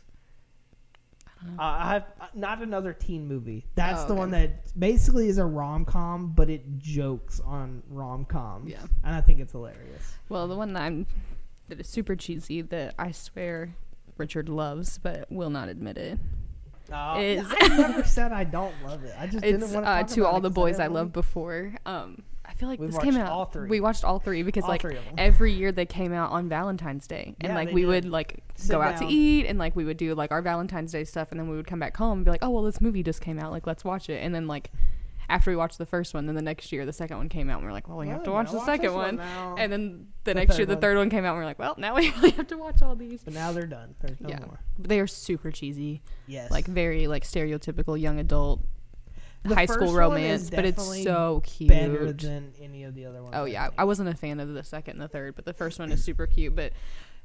[1.58, 3.64] Uh, I have uh, not another teen movie.
[3.76, 4.18] That's Oh, the okay.
[4.18, 8.70] one that basically is a rom com, but it jokes on rom coms.
[8.70, 8.82] Yeah.
[9.04, 10.16] and I think it's hilarious.
[10.28, 11.06] well, the one that I'm
[11.68, 13.74] that is super cheesy that I swear
[14.16, 16.18] Richard loves but will not admit it.
[16.92, 19.14] Oh, Is- I never said I don't love it.
[19.18, 21.12] I just didn't It's want uh, to about all it the boys I didn't loved
[21.12, 21.74] before.
[21.86, 23.30] Um, I feel like We've this came out.
[23.30, 23.68] all three.
[23.68, 27.06] We watched all three because All like three every year they came out on Valentine's
[27.06, 27.86] Day, and Yeah, like we did.
[27.88, 30.92] would like Sit go out to eat, and like we would do like our Valentine's
[30.92, 32.80] Day stuff, and then we would come back home and be like, oh well, this
[32.80, 34.70] movie just came out, like let's watch it, and then like
[35.30, 37.58] after we watched the first one, then the next year the second one came out,
[37.58, 40.06] and we are like, well, we have to watch the second this one, and then
[40.24, 40.80] the, The next year the one.
[40.80, 42.80] third one came out, and we are like, well, now we really have to watch
[42.82, 43.22] all these.
[43.24, 43.94] But now they're done.
[44.00, 44.40] There's no Yeah.
[44.40, 44.58] more.
[44.78, 46.50] But they are super cheesy, Yes.
[46.50, 48.64] like very like stereotypical young adult
[49.48, 51.68] The high school romance, but it's so cute.
[51.70, 53.34] better than any of the other ones.
[53.36, 53.74] Oh yeah, think.
[53.78, 56.02] I wasn't a fan of the second and the third, but the first one is
[56.04, 56.54] super cute.
[56.54, 56.72] But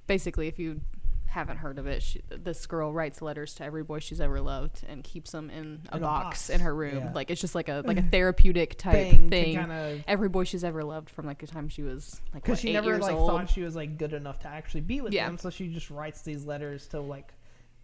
[0.07, 0.81] basically, if you
[1.25, 4.83] haven't heard of it, she, this girl writes letters to every boy she's ever loved
[4.87, 6.97] and keeps them in a, In box, box, in her room.
[6.97, 7.11] yeah.
[7.13, 9.55] Like it's just like a like a therapeutic type thing, thing.
[9.55, 12.59] kind of Every boy she's ever loved from like the time she was like because
[12.59, 13.29] she never like old.
[13.31, 15.25] thought she was like good enough to actually be with Yeah.
[15.25, 17.33] them, so she just writes these letters to like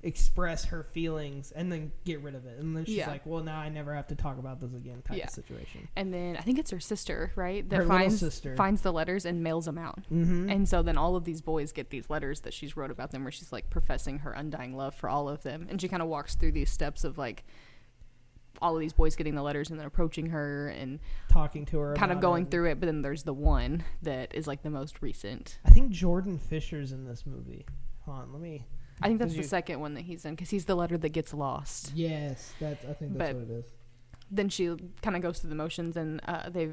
[0.02, 3.10] express her feelings and then get rid of it, and then she's Yeah.
[3.10, 5.26] like, "Well, now I never have to talk about this again." Type Yeah.
[5.26, 5.90] of situation.
[5.96, 7.68] and then I think it's her sister, right?
[7.70, 8.56] That Her finds sister.
[8.56, 10.04] finds the letters and mails them out.
[10.10, 10.50] Mm-hmm.
[10.50, 13.24] And so then all of these boys get these letters that she's wrote about them
[13.24, 15.68] where she's like professing her undying love for all of them.
[15.70, 17.44] And she kind of walks through these steps of like
[18.62, 21.96] all of these boys getting the letters and then approaching her and Talking to her,
[21.96, 22.52] kind of going it.
[22.52, 22.80] through it.
[22.80, 25.60] But then there's the one that is like the most recent.
[25.66, 27.66] I think Jordan Fisher's in this movie.
[28.06, 28.66] Hold on, let me.
[29.02, 31.10] I think that's the you- second one that he's in because he's the letter that
[31.10, 31.92] gets lost.
[31.96, 32.86] Yes, that's.
[32.86, 33.66] I think that's what it is.
[34.32, 36.70] Then she kind of goes through the motions and uh, they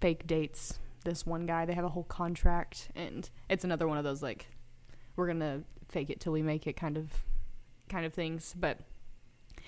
[0.00, 1.64] fake dates this one guy.
[1.66, 4.46] They have a whole contract, and it's another one of those like,
[5.16, 7.10] we're gonna fake it till we make it kind of,
[7.88, 8.54] kind of things.
[8.58, 8.78] But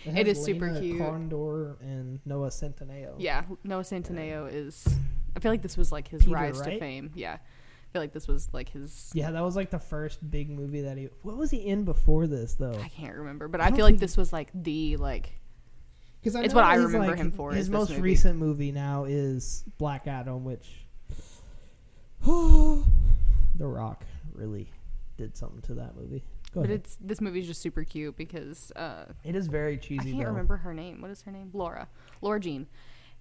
[0.05, 0.98] It has is super cute.
[0.98, 3.14] Condor and Noah Centineo.
[3.18, 4.87] yeah, Noah Centineo is.
[5.35, 7.11] I feel like this was like his Peter, rise to fame.
[7.14, 7.38] Yeah,
[7.93, 9.11] feel like this was like his.
[9.15, 11.09] Yeah, that was like the first big movie that he.
[11.23, 12.79] What was he in before this though?
[12.83, 15.33] I can't remember, but I I, feel like this was like the like
[16.21, 18.03] Because It's what I remember him for, His is most movie.
[18.03, 20.87] recent movie now is Black Adam, which
[22.25, 22.83] The
[23.61, 24.69] Rock really
[25.17, 26.25] did something to that movie.
[26.55, 26.81] Go But ahead.
[26.81, 30.01] it's this movie's just super cute because uh, it is very cheesy.
[30.01, 30.29] I can't though.
[30.31, 31.01] remember her name.
[31.01, 31.51] What is her name?
[31.53, 31.89] Laura.
[32.21, 32.67] Laura Jean.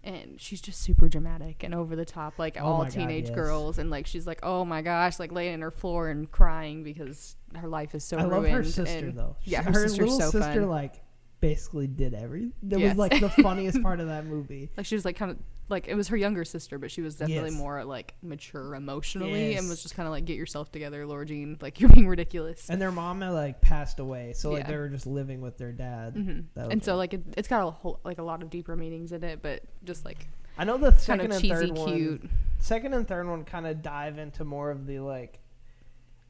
[0.03, 3.25] And she's just super dramatic and over the top, like Oh all my God, teenage
[3.27, 3.35] yes.
[3.35, 3.77] girls.
[3.77, 7.35] And like she's like, oh my gosh, like laying on her floor and crying because
[7.55, 8.43] her life is so I ruined.
[8.43, 9.35] love her sister and though.
[9.43, 10.69] yeah, her sister's little so sister fun.
[10.69, 10.95] like
[11.39, 12.53] basically did everything.
[12.63, 12.89] That Yes.
[12.95, 14.71] was like the funniest part of that movie.
[14.75, 15.37] Like she was like kind of
[15.71, 17.57] like it was her younger sister, but she was definitely Yes.
[17.57, 21.57] more like mature emotionally and was just kind of like, get yourself together, Laura Jean.
[21.61, 22.69] Like you're being ridiculous.
[22.69, 24.67] And their mom had like passed away, so like Yeah.
[24.71, 26.13] they were just living with their dad.
[26.15, 29.11] hmm And so like it, it's got a whole like a lot of deeper meanings
[29.11, 31.93] in it, but just like I know the second and third one.
[31.95, 32.29] cute.
[32.59, 35.39] second and third one kind of dive into more of the like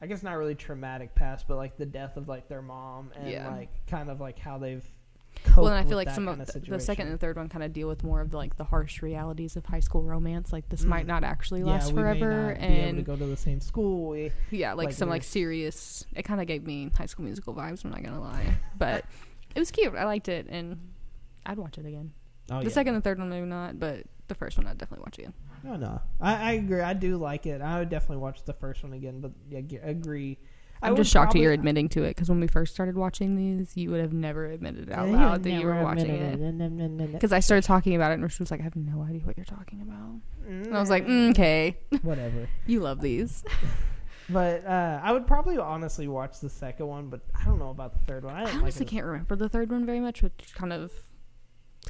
[0.00, 3.28] i guess not really traumatic past but like the death of like their mom and
[3.30, 3.50] Yeah.
[3.50, 4.84] like kind of like how they've
[5.56, 7.88] Well, and I feel like some of the, second and third one kind of deal
[7.88, 10.52] with more of the, like the harsh realities of high school romance.
[10.52, 11.08] Like this might Mm.
[11.08, 14.32] not actually yeah, last may forever, able to and go to the same school we,
[14.50, 16.06] yeah, like, like, some like serious.
[16.14, 17.84] It kind of gave me High School Musical vibes.
[17.84, 19.04] I'm not gonna lie, but
[19.54, 19.94] it was cute.
[19.94, 20.78] I liked it, and
[21.44, 22.12] I'd watch it again.
[22.50, 22.70] oh, the yeah.
[22.70, 25.34] second and third one maybe not, but the first one I'd definitely watch again.
[25.64, 28.82] no no I, I agree i do like it i would definitely watch the first
[28.82, 30.38] one again but yeah g- agree
[30.82, 33.76] I'm just shocked that you're admitting to it because when we first started watching these,
[33.76, 37.12] you would have never admitted out loud that you were watching it.
[37.12, 39.36] Because I started talking about it, and she was like, "I have no idea what
[39.36, 42.48] you're talking about." And I was like, Mm, mm, "Okay, whatever.
[42.66, 43.44] You love these."
[44.28, 47.92] but uh, i would probably honestly watch the second one but i don't know about
[47.92, 48.32] the third one.
[48.34, 50.92] I, I didn't like honestly can't remember the third one very much, which kind of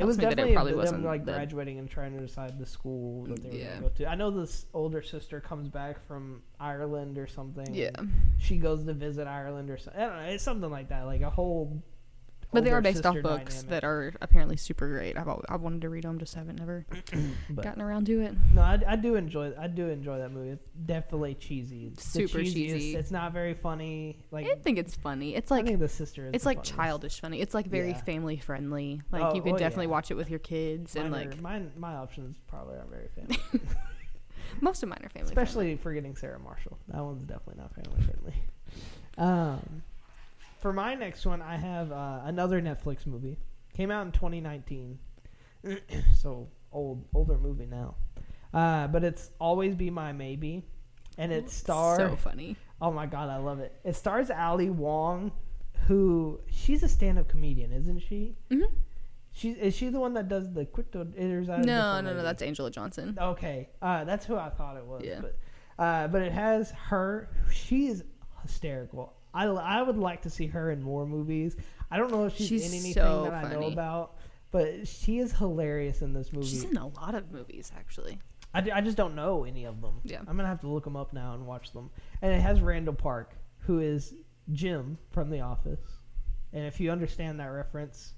[0.01, 2.21] It was me that definitely it probably them, wasn't like the- graduating and trying to
[2.21, 3.65] decide the school that they were Yeah.
[3.67, 4.07] going to go to.
[4.11, 7.75] I know this older sister comes back from Ireland or something.
[7.75, 7.91] yeah.
[8.39, 10.01] She goes to visit Ireland or something.
[10.01, 10.23] I don't know.
[10.31, 11.05] It's something like that.
[11.07, 11.83] Like a whole.
[12.53, 13.71] But they are based off books dynamic.
[13.71, 15.17] that are apparently super great.
[15.17, 16.85] I've al- I wanted to read them, just haven't never
[17.55, 18.35] gotten around to it.
[18.55, 19.53] no, I, I do enjoy.
[19.59, 20.51] I do enjoy that movie.
[20.51, 21.87] It's definitely cheesy.
[21.93, 22.95] It's Super cheesy.
[22.95, 24.19] It's not very funny.
[24.31, 25.35] Like I think it's funny.
[25.35, 26.27] It's I like think the sister.
[26.27, 26.75] Is it's the like funniest.
[26.77, 27.41] childish funny.
[27.41, 28.03] It's like very Yeah.
[28.03, 29.01] family friendly.
[29.11, 29.91] Like Oh, you could oh, definitely yeah.
[29.93, 33.09] watch it with your kids and Mine are- like mine, my options probably aren't very
[33.17, 33.39] family.
[34.61, 35.29] most of mine are family.
[35.29, 36.77] Especially for getting Sarah Marshall.
[36.89, 38.35] That one's definitely not family friendly.
[39.19, 39.83] Um,
[40.63, 43.39] for my next one, I have uh, another Netflix movie.
[43.75, 44.99] Came out in 2019,
[46.17, 47.97] so old, older movie now.
[48.55, 50.63] Uh, but it's always be my maybe,
[51.19, 51.99] and it stars.
[51.99, 52.57] so funny.
[52.81, 53.75] oh my god, I love it!
[53.83, 55.33] It stars Ali Wong,
[55.89, 58.37] who she's a stand-up comedian, isn't she?
[58.51, 58.65] hmm
[59.33, 61.07] She is she the one that does the crypto?
[61.17, 62.23] Is that a No, no, no.
[62.23, 63.17] That's Angela Johnson.
[63.19, 65.03] Okay, uh, that's who I thought it was.
[65.03, 65.23] Yeah.
[65.23, 65.39] But,
[65.83, 67.31] uh, but it has her.
[67.51, 68.05] She is
[68.43, 69.15] hysterical.
[69.35, 71.57] I, I would like to see her in more movies.
[71.91, 74.19] I don't know if she's, She's in anything so that I know about,
[74.51, 76.47] but she is hilarious in this movie.
[76.47, 78.19] She's in a lot of movies actually.
[78.55, 80.01] I, d- I just don't know any of them.
[80.05, 80.19] Yeah.
[80.27, 81.91] I'm gonna have to look them up now and watch them.
[82.21, 84.15] And it has Randall Park, who is
[84.53, 85.81] Jim from The Office.
[86.53, 88.13] And if you understand that reference,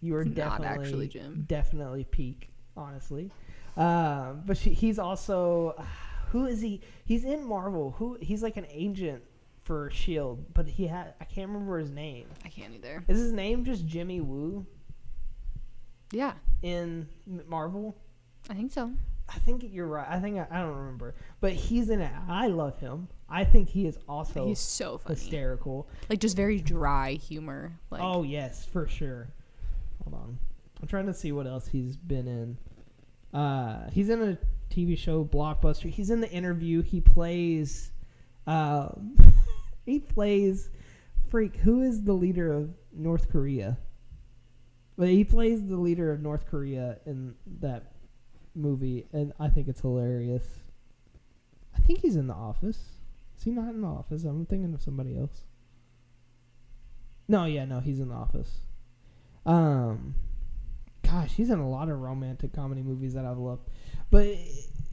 [0.00, 1.44] you are not definitely actually Jim.
[1.48, 3.32] definitely peak, honestly.
[3.76, 5.74] Um, but she, he's also
[6.30, 6.80] who is he?
[7.04, 7.92] He's in Marvel.
[7.98, 9.22] Who he's like an agent
[9.64, 12.26] for Shield, but he had I can't remember his name.
[12.44, 13.02] I can't either.
[13.08, 14.64] Is his name just Jimmy Woo
[16.12, 17.08] Yeah, in
[17.48, 17.96] Marvel?
[18.50, 18.90] I think so.
[19.26, 20.06] I think you're right.
[20.08, 22.12] I think I, I don't remember, but he's in it.
[22.28, 23.08] I love him.
[23.28, 25.14] I think he is also He's so funny.
[25.18, 25.88] hysterical.
[26.10, 27.72] Like just very dry humor.
[27.90, 29.28] Like oh yes, for sure.
[30.04, 30.38] Hold on,
[30.82, 33.38] I'm trying to see what else he's been in.
[33.38, 34.38] Uh, he's in a
[34.72, 35.88] TV show, Blockbuster.
[35.88, 36.82] He's in the interview.
[36.82, 37.92] He plays.
[38.46, 39.16] Um,
[39.84, 40.70] he plays.
[41.30, 41.56] Freak.
[41.56, 43.78] Who is the leader of North Korea?
[44.96, 47.92] But he plays the leader of North Korea in that
[48.54, 50.44] movie, and I think it's hilarious.
[51.76, 52.78] I think he's in The Office.
[53.36, 54.24] Is he not in The Office?
[54.24, 55.42] I'm thinking of somebody else.
[57.26, 58.60] No, yeah, no, he's in The Office.
[59.44, 60.14] Um,
[61.02, 63.68] gosh, he's in a lot of romantic comedy movies that I've loved,
[64.10, 64.26] but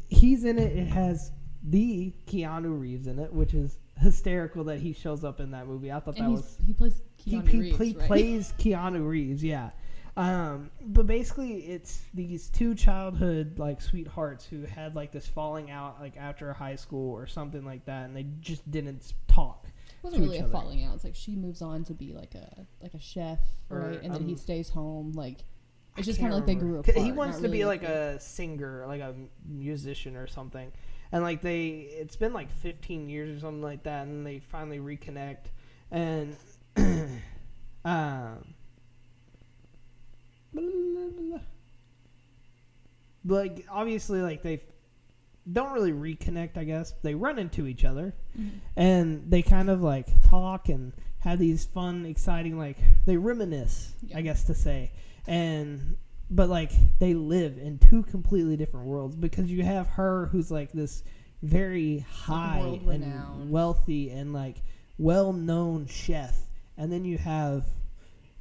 [0.10, 0.76] he's in it.
[0.76, 1.32] It has
[1.64, 5.91] the Keanu Reeves in it, which is hysterical that he shows up in that movie.
[5.91, 8.08] I thought And that was he plays he, Keanu he Reeves, play- right?
[8.08, 9.70] plays Keanu Reeves, yeah.
[10.18, 16.02] Um, but basically, it's these two childhood like sweethearts who had like this falling out
[16.02, 19.68] like after high school or something like that, and they just didn't talk.
[19.68, 20.52] It wasn't really a other.
[20.52, 20.95] falling out.
[20.95, 23.39] It's like she moves on to be like a like a chef,
[23.70, 24.02] Or, right?
[24.04, 25.14] And then he um, stays home.
[25.14, 25.45] Like
[25.95, 26.97] it's I just kind of like they grew apart.
[26.97, 29.16] He wants to be really like a singer, like a
[29.47, 30.72] musician or something.
[31.12, 34.80] And like they, it's been like 15 years or something like that, and they finally
[34.80, 35.47] reconnect.
[35.91, 36.36] And
[37.86, 38.53] um,
[43.26, 44.62] like obviously, like they
[45.51, 46.57] don't really reconnect.
[46.57, 48.49] I guess they run into each other, Mhm.
[48.76, 54.18] and they kind of like talk and have these fun, exciting like they reminisce, Yeah.
[54.18, 54.91] I guess to say,
[55.28, 55.97] and
[56.32, 60.72] but like they live in two completely different worlds because you have her who's like
[60.72, 61.04] this
[61.44, 64.58] very high and wealthy and like
[64.98, 66.38] well-known chef,
[66.78, 67.66] and then you have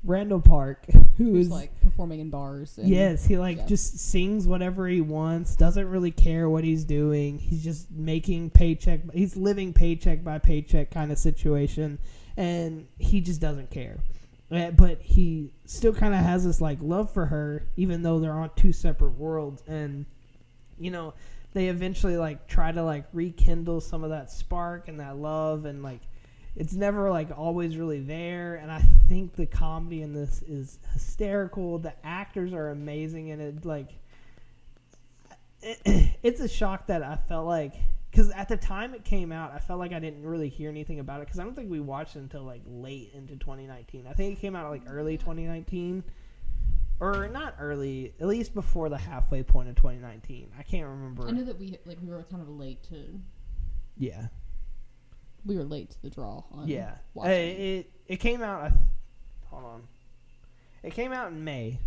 [0.05, 0.87] Randall Park
[1.19, 2.79] who who's is like performing in bars.
[2.79, 3.67] And, Yes, he like yeah.
[3.67, 7.39] just sings whatever he wants, doesn't really care what he's doing.
[7.39, 11.99] He's just making paycheck he's living paycheck by paycheck kind of situation
[12.37, 13.99] and he just doesn't care.
[14.51, 18.33] Uh, But he still kind of has this like love for her even though they're
[18.33, 19.63] on two separate worlds.
[19.67, 20.07] And
[20.79, 21.15] you know,
[21.53, 25.65] they eventually like try to like rekindle some of that spark and that love.
[25.65, 26.01] And like
[26.57, 28.57] it's never like always really there.
[28.57, 31.79] And i think the comedy in this is hysterical.
[31.79, 33.65] The actors are amazing and it.
[33.65, 33.91] Like
[35.63, 37.75] it's a shock that i felt like
[38.11, 40.99] because at the time it came out i felt like i didn't really hear anything
[40.99, 44.13] about it because i don't think we watched it until like late into 2019 i
[44.13, 46.03] think it came out like early 2019
[47.01, 51.27] or not early at least before the halfway point of 2019 i can't remember.
[51.27, 53.21] I know that we like we were kind of late to
[53.97, 54.29] yeah.
[55.45, 57.33] We were late to the draw on Yeah, watching.
[57.33, 57.59] Uh, it.
[57.61, 58.63] it it came out.
[58.63, 58.73] I,
[59.47, 59.83] hold on,
[60.83, 61.79] it came out in May,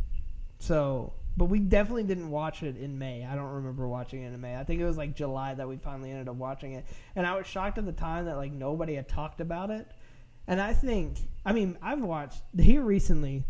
[0.60, 3.26] so but we definitely didn't watch it in May.
[3.26, 4.56] I don't remember watching it in May.
[4.56, 7.36] I think it was like July that we finally ended up watching it, and I
[7.36, 9.88] was shocked at the time that like nobody had talked about it.
[10.48, 13.44] And I think, I mean, I've watched here recently.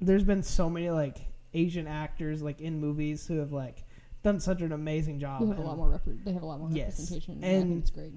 [0.00, 1.16] There's been so many like
[1.54, 3.82] Asian actors like in movies who have like
[4.22, 5.40] done such an amazing job.
[5.40, 7.42] They have a lot more repre- they have a lot more Yes, representation.
[7.42, 8.12] And, and- it's great.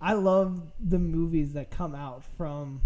[0.00, 2.80] I love the movies that come out from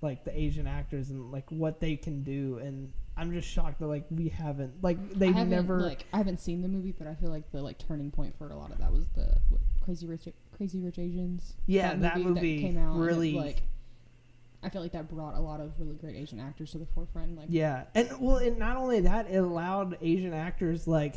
[0.00, 3.86] like the Asian actors and like what they can do and I'm just shocked that
[3.86, 7.30] like we haven't like they've never like I haven't seen the movie, but I feel
[7.30, 10.28] like the like turning point for a lot of that was the what, Crazy Rich
[10.56, 11.54] Crazy Rich Asians.
[11.66, 13.62] Yeah, that movie came out and it, really- like.
[14.62, 17.36] I feel like that brought a lot of really great Asian actors to the forefront.
[17.36, 21.14] Like, yeah and well and not only that it allowed Asian actors like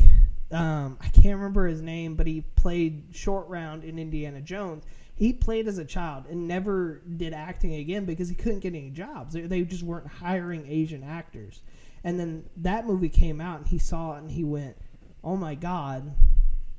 [0.52, 4.84] um I can't remember his name but he played short round in Indiana Jones
[5.16, 8.92] he played as a child and never did acting again because he couldn't get any
[8.92, 11.62] jobs they, they just weren't hiring Asian actors
[12.04, 14.78] and then that movie came out and he saw it and he went
[15.24, 16.14] oh my god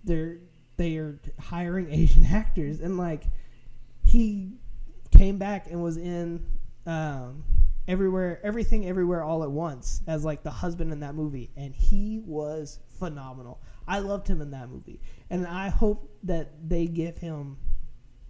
[0.04, 0.38] they're
[0.80, 2.80] they are hiring Asian actors.
[2.80, 3.24] And like
[4.02, 4.54] he
[5.10, 6.46] came back and was in
[6.86, 7.44] um,
[7.86, 11.50] everywhere everything everywhere all at once as like the husband in that movie.
[11.54, 13.60] And he was phenomenal.
[13.86, 15.00] I loved him in that movie.
[15.28, 17.58] And i hope that they give him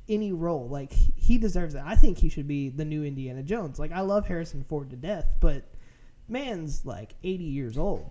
[0.09, 0.69] any role.
[0.69, 1.83] Like he deserves it.
[1.87, 3.79] I think he should be the new indiana jones.
[3.79, 5.70] Like i love harrison ford to death but
[6.31, 8.11] man's like 80 years old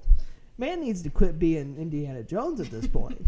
[0.57, 3.21] man needs to quit being indiana jones at this point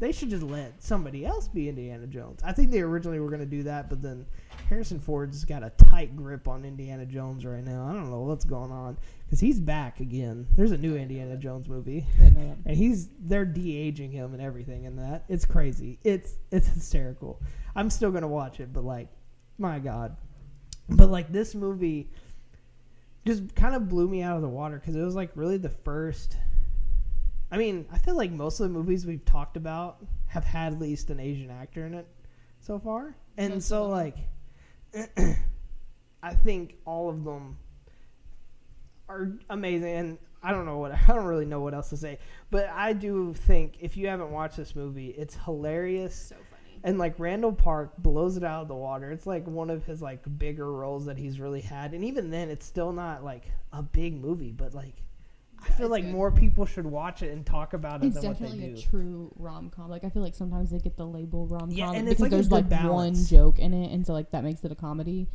[0.00, 3.40] they should just let somebody else be indiana jones i think they originally were going
[3.40, 4.26] to do that but then
[4.68, 7.86] Harrison Ford's got a tight grip on Indiana Jones right now.
[7.86, 10.46] I don't know what's going on because he's back again.
[10.56, 12.70] There's a new Indiana Jones movie, I didn't know that.
[12.70, 15.24] and he's they're de aging him and everything in that.
[15.28, 15.98] It's crazy.
[16.02, 17.40] It's it's hysterical.
[17.76, 19.08] I'm still gonna watch it, but like,
[19.58, 20.16] my God.
[20.88, 22.10] But like this movie,
[23.26, 25.70] just kind of blew me out of the water because it was like really the
[25.70, 26.36] first.
[27.50, 30.80] I mean, I feel like most of the movies we've talked about have had at
[30.80, 32.06] least an Asian actor in it
[32.60, 34.16] so far, and Most so like,
[36.22, 37.56] I think all of them
[39.08, 42.18] are amazing, and I don't know what I don't really know what else to say,
[42.50, 46.36] but I do think if you haven't watched this movie, it's hilarious So.
[46.84, 49.10] And like Randall Park blows it out of the water.
[49.10, 52.50] It's like one of his like bigger roles that he's really had, and even then,
[52.50, 54.52] it's still not like a big movie.
[54.52, 55.02] But like,
[55.60, 56.12] I feel it's like good.
[56.12, 58.78] more people should watch it and talk about it It's than what they definitely do.
[58.78, 59.88] a true rom com.
[59.90, 62.20] Like I feel like sometimes they get the label rom com Yeah, and because it's
[62.20, 64.76] like there's good like one joke in it, and so like that makes it a
[64.76, 65.26] comedy.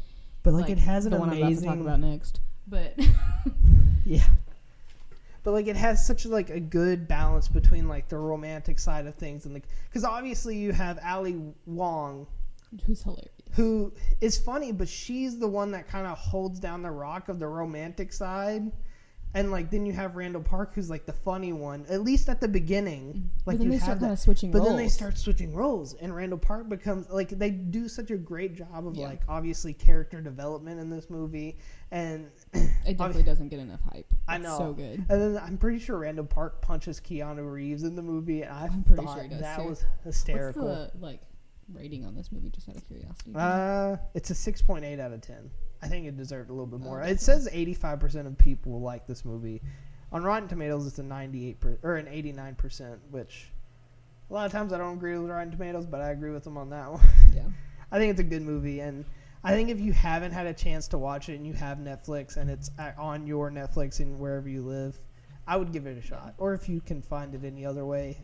[0.43, 2.39] but like, it has an the one I'm about to amazing, talk about next.
[2.67, 2.95] But
[4.05, 4.21] yeah.
[5.43, 9.15] But like it has such like a good balance between like the romantic side of
[9.15, 12.27] things and like because obviously you have Ali Wong
[12.85, 13.27] Who's hilarious.
[13.55, 17.39] who is funny, but she's the one that kind of holds down the rock of
[17.39, 18.71] the romantic side.
[19.35, 22.41] And like then you have Randall Park, who's like the funny one, at least at
[22.41, 23.13] the beginning.
[23.13, 23.45] Mm.
[23.45, 24.69] Like but then you they have start that, kind of switching but roles.
[24.69, 28.55] then they start switching roles, and Randall Park becomes like they do such a great
[28.55, 29.05] job of Yeah.
[29.07, 31.57] like obviously character development in this movie,
[31.91, 32.27] and
[32.85, 34.11] It definitely doesn't get enough hype.
[34.27, 34.57] I It's know.
[34.57, 35.05] so good.
[35.09, 38.63] and then I'm pretty sure Randall Park punches Keanu Reeves in the movie, and I
[38.65, 39.69] I'm pretty thought sure he does, that too.
[39.69, 40.67] was hysterical.
[40.67, 41.19] What's the like
[41.71, 42.49] rating on this movie?
[42.49, 43.31] Just out of curiosity.
[43.35, 45.51] Uh, it's a six point eight out of ten.
[45.83, 47.01] I think it deserved a little bit Oh, more.
[47.03, 47.11] okay.
[47.11, 49.61] it says eighty five percent of people like this movie.
[50.11, 53.51] On Rotten Tomatoes, it's a ninety eight per, or an eighty nine percent, which
[54.31, 56.57] a lot of times I don't agree with Rotten Tomatoes, but I agree with them
[56.57, 57.01] on that one.
[57.35, 57.43] yeah.
[57.91, 59.05] I think it's a good movie, and
[59.43, 62.35] I think if you haven't had a chance to watch it and you have Netflix
[62.37, 64.99] and it's on your Netflix and wherever you live,
[65.47, 66.33] I would give it a shot.
[66.37, 68.21] Or if you can find it any other way,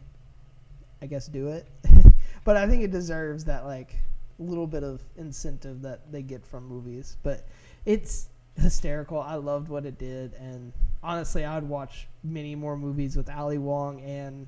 [1.01, 1.67] I guess do it.
[2.43, 3.95] but I think it deserves that like
[4.39, 7.17] little bit of incentive that they get from movies.
[7.23, 7.47] But
[7.85, 9.19] it's hysterical.
[9.21, 13.57] I loved what it did, and honestly, I would watch many more movies with Ali
[13.57, 14.47] Wong and.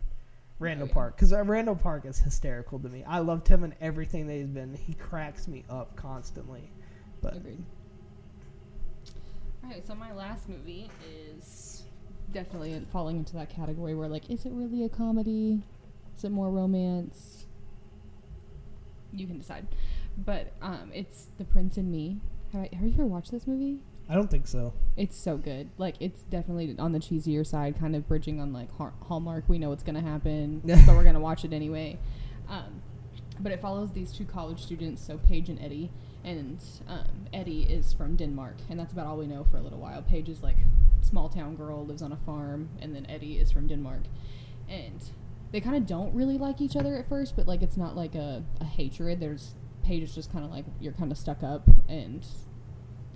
[0.59, 0.87] Randall.
[0.87, 3.03] Park, because Randall Park is hysterical to me.
[3.03, 4.73] I loved him and everything that he's been.
[4.73, 6.71] He cracks me up constantly.
[7.21, 7.63] But Agreed.
[9.63, 11.83] All right, so my last movie is
[12.31, 15.61] definitely falling into that category where, like, is it really a comedy?
[16.17, 17.45] Is it more romance?
[19.11, 19.67] You can decide.
[20.17, 22.17] But um, it's The Prince and Me.
[22.53, 23.81] Have, I, have you ever watched this movie?
[24.09, 24.73] I don't think so.
[24.95, 25.69] It's so good.
[25.77, 28.69] Like, it's definitely on the cheesier side, kind of bridging on, like,
[29.03, 29.49] Hallmark.
[29.49, 31.97] We know what's going to happen, but we're going to watch it anyway.
[32.47, 32.81] Um,
[33.39, 35.91] but it follows these two college students, so Paige and Eddie.
[36.23, 39.79] And um, Eddie is from Denmark, and that's about all we know for a little
[39.79, 40.01] while.
[40.01, 40.57] Paige is like
[41.01, 44.03] small town girl, lives on a farm, and then Eddie is from Denmark.
[44.67, 45.01] And
[45.51, 48.15] they kind of don't really like each other at first, but like it's not like
[48.15, 49.19] a, a hatred.
[49.19, 52.25] There's Paige is just kind of like you're kind of stuck up, and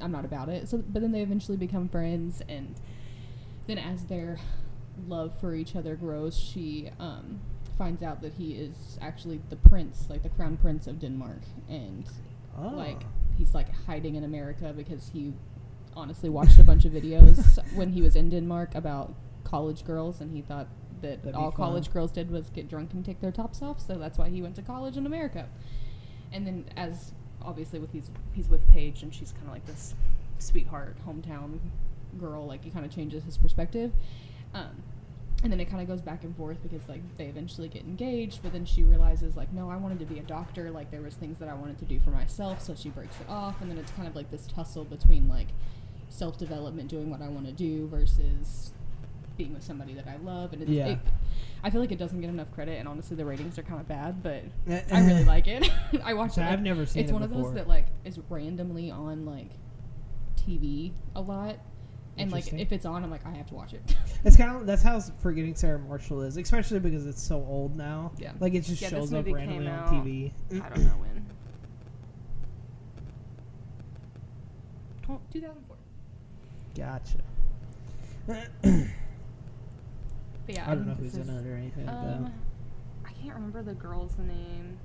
[0.02, 0.68] I'm not about it.
[0.70, 2.76] So, but then they eventually become friends, and
[3.68, 4.38] then as their
[5.08, 7.39] love for each other grows, she um,
[7.78, 12.06] finds out that he is actually the prince, like the crown prince of Denmark, and
[12.58, 12.68] Oh.
[12.76, 13.04] like
[13.38, 15.34] he's like hiding in America because he
[15.95, 20.32] honestly watched a bunch of videos when he was in Denmark about college girls, and
[20.32, 20.68] he thought
[21.02, 23.80] that That'd all college girls did was get drunk and take their tops off.
[23.80, 25.47] So that's why he went to college in America.
[26.32, 27.14] And then, as
[27.44, 29.96] obviously with these, he's with Paige, and she's kind of like this
[30.39, 31.60] sweetheart hometown
[32.20, 32.46] girl.
[32.46, 33.92] Like he kind of changes his perspective.
[34.54, 34.84] Um,
[35.44, 38.42] and then it kind of goes back and forth because like they eventually get engaged
[38.44, 41.16] but then she realizes like no i wanted to be a doctor like there was
[41.16, 43.78] things that i wanted to do for myself so she breaks it off and then
[43.78, 45.48] it's kind of like this tussle between like
[46.10, 48.72] self-development doing what i want to do versus
[49.38, 50.88] being with somebody that i love and it's Yeah.
[50.89, 50.99] it,
[51.63, 53.88] i feel like it doesn't get enough credit and honestly the ratings are kind of
[53.88, 55.25] bad but eh, i really eh.
[55.27, 55.69] like it
[56.03, 57.03] i watched So it I've never seen it.
[57.03, 59.49] it's it one of those that like is randomly on like
[60.38, 61.57] tv a lot
[62.17, 64.67] and like if it's on i'm like i have to watch it It's kind of
[64.67, 68.11] that's how Forgetting Sarah Marshall is, especially because it's so old now.
[68.19, 68.34] Yeah.
[68.39, 70.32] Like it just Yeah, shows up randomly came on TV.
[70.63, 71.25] I don't know when.
[75.32, 75.77] 2004
[76.77, 77.17] Gotcha.
[80.46, 81.88] But yeah, I don't know who's in it or anything.
[81.88, 83.10] Um, that.
[83.10, 84.78] I can't remember the girl's name.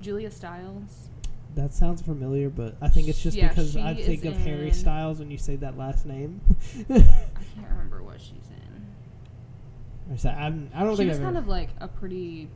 [0.00, 1.08] Julia Stiles.
[1.54, 5.18] That sounds familiar, but I think it's just Yeah, because I think of Harry Styles
[5.18, 6.40] when you say that last name.
[6.90, 10.28] I can't remember what she's in.
[10.28, 12.48] I'm, I don't She think I've kind ever, of like a pretty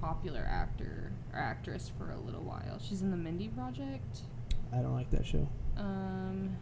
[0.00, 2.78] popular actor or actress for a little while.
[2.80, 4.20] She's in the Mindy Project.
[4.72, 5.48] I don't like that show.
[5.76, 6.56] Um,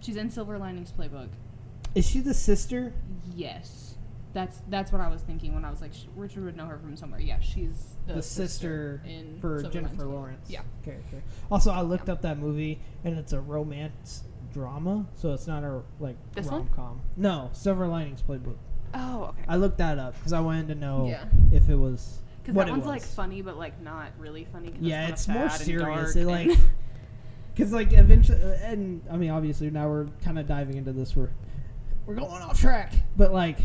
[0.00, 1.28] she's in Silver Linings Playbook.
[1.94, 2.92] Is she the sister?
[3.34, 3.94] Yes,
[4.32, 6.96] that's that's what I was thinking when I was like, Richard would know her from
[6.96, 7.20] somewhere.
[7.20, 10.48] Yeah, she's the, The, sister, in for Jennifer Lawrence.
[10.50, 10.62] Yeah.
[10.84, 11.22] character.
[11.50, 15.82] Also, I looked up that movie, and it's a romance drama, so it's not a
[16.00, 17.00] like rom com.
[17.16, 18.56] No, Silver Linings Playbook.
[18.94, 19.44] Oh, okay.
[19.48, 21.24] I looked that up because I wanted to know Yeah.
[21.52, 24.72] if it was Because that one's like funny, but like not really funny.
[24.80, 26.14] Yeah, it's, it's more serious.
[26.16, 26.56] It like
[27.54, 31.14] because like eventually, uh, and I mean, obviously now we're kind of diving into this.
[31.16, 31.30] We're
[32.06, 33.58] we're going off track, but like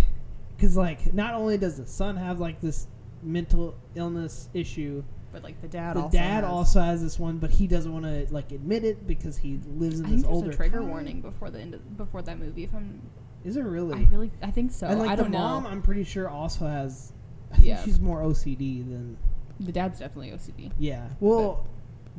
[0.56, 2.88] because like not only does the son have like this
[3.24, 5.96] mental illness issue, but like the dad.
[5.96, 8.84] the also dad has- also has this one, but he doesn't want to like admit
[8.84, 10.90] it because he lives in I this think older a trigger time.
[10.90, 12.64] warning before the end of, before that movie.
[12.64, 13.02] If I'm,
[13.46, 14.00] Is it really?
[14.00, 14.88] I really, I think so.
[14.88, 15.70] and like I the don't mom, know.
[15.70, 17.14] I'm pretty sure also has.
[17.52, 17.84] I think Yeah.
[17.84, 19.18] she's more OCD than
[19.60, 20.72] The dad's definitely OCD.
[20.80, 21.08] yeah.
[21.20, 21.66] Well,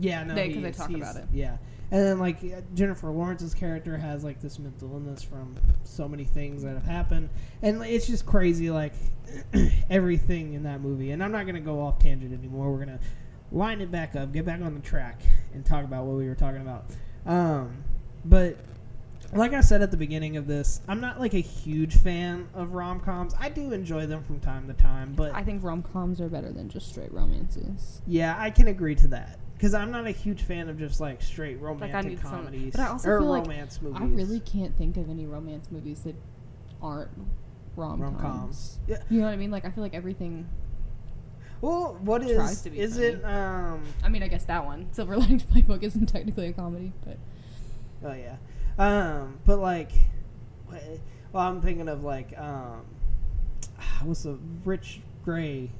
[0.00, 1.24] Yeah, no, They- he 'cause they talk about it.
[1.32, 1.58] Yeah,
[1.90, 6.24] and then like uh, Jennifer Lawrence's character has like this mental illness from so many
[6.24, 7.28] things that have happened,
[7.62, 8.94] and like, it's just crazy like
[9.90, 11.10] everything in that movie.
[11.12, 12.72] And I'm not gonna go off tangent anymore.
[12.72, 13.00] We're gonna
[13.52, 15.20] line it back up, get back on the track,
[15.54, 16.86] and talk about what we were talking about.
[17.26, 17.84] Um,
[18.24, 18.56] but
[19.32, 22.72] like I said at the beginning of this, I'm not like a huge fan of
[22.72, 23.34] rom coms.
[23.38, 26.52] I do enjoy them from time to time, but I think rom coms are better
[26.52, 28.00] than just straight romances.
[28.06, 31.20] yeah, I can agree to that because I'm not a huge fan of just like
[31.20, 34.00] straight romantic need some- comedies but I also or feel like romance movies.
[34.00, 36.14] I really can't think of any romance movies that
[36.80, 37.10] aren't
[37.76, 38.22] rom rom coms.
[38.22, 38.78] coms.
[38.86, 39.02] Yeah.
[39.10, 39.50] You know what I mean?
[39.50, 40.48] Like I feel like everything.
[41.60, 43.06] Well, what is Tries is to be is funny.
[43.08, 43.24] it?
[43.26, 43.82] Um.
[44.02, 47.18] I mean, I guess that one, Silver Linings Playbook, isn't technically a comedy, but
[48.02, 48.36] Oh yeah.
[48.78, 49.38] Um.
[49.44, 49.92] But like,
[50.70, 52.86] well, I'm thinking of like um.
[54.04, 55.70] What's the Rich Gray?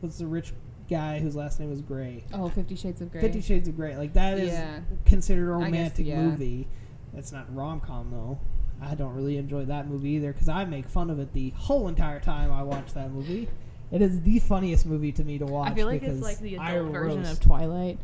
[0.00, 0.52] What's the rich
[0.88, 2.24] guy whose last name is Gray?
[2.32, 3.20] oh, Fifty Shades of Grey.
[3.20, 3.96] Fifty Shades of Grey.
[3.96, 4.80] Like that is Yeah.
[5.04, 6.22] considered a I guess, romantic yeah.
[6.22, 6.68] movie.
[7.16, 8.38] It's not rom com though.
[8.80, 11.88] I don't really enjoy that movie either because I make fun of it the whole
[11.88, 13.48] entire time I watch that movie.
[13.90, 15.72] It is the funniest movie to me to watch.
[15.72, 17.98] I feel like it's like the I adult version roast- of Twilight,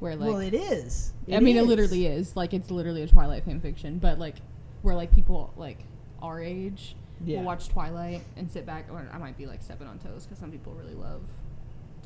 [0.00, 1.12] where like well, it is.
[1.32, 2.36] I mean, it literally is.
[2.36, 4.34] Like, it's literally a Twilight fan fiction, but like,
[4.82, 5.78] where like people like
[6.20, 7.38] our age Yeah.
[7.38, 10.38] will watch Twilight and sit back, or I might be like stepping on toes because
[10.38, 11.22] some people really love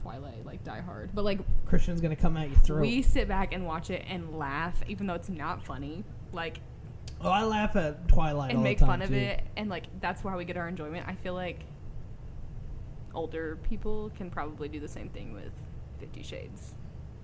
[0.02, 1.10] Twilight, like Die Hard.
[1.14, 2.80] But like, Christian's gonna come at your throat.
[2.82, 6.04] We sit back and watch it and laugh, even though it's not funny.
[6.32, 6.60] Like
[7.20, 9.84] oh, I laugh at Twilight and all make the time fun of it, and like
[10.00, 11.06] that's where we get our enjoyment.
[11.08, 11.60] I feel like
[13.14, 15.52] older people can probably do the same thing with
[15.98, 16.74] Fifty Shades.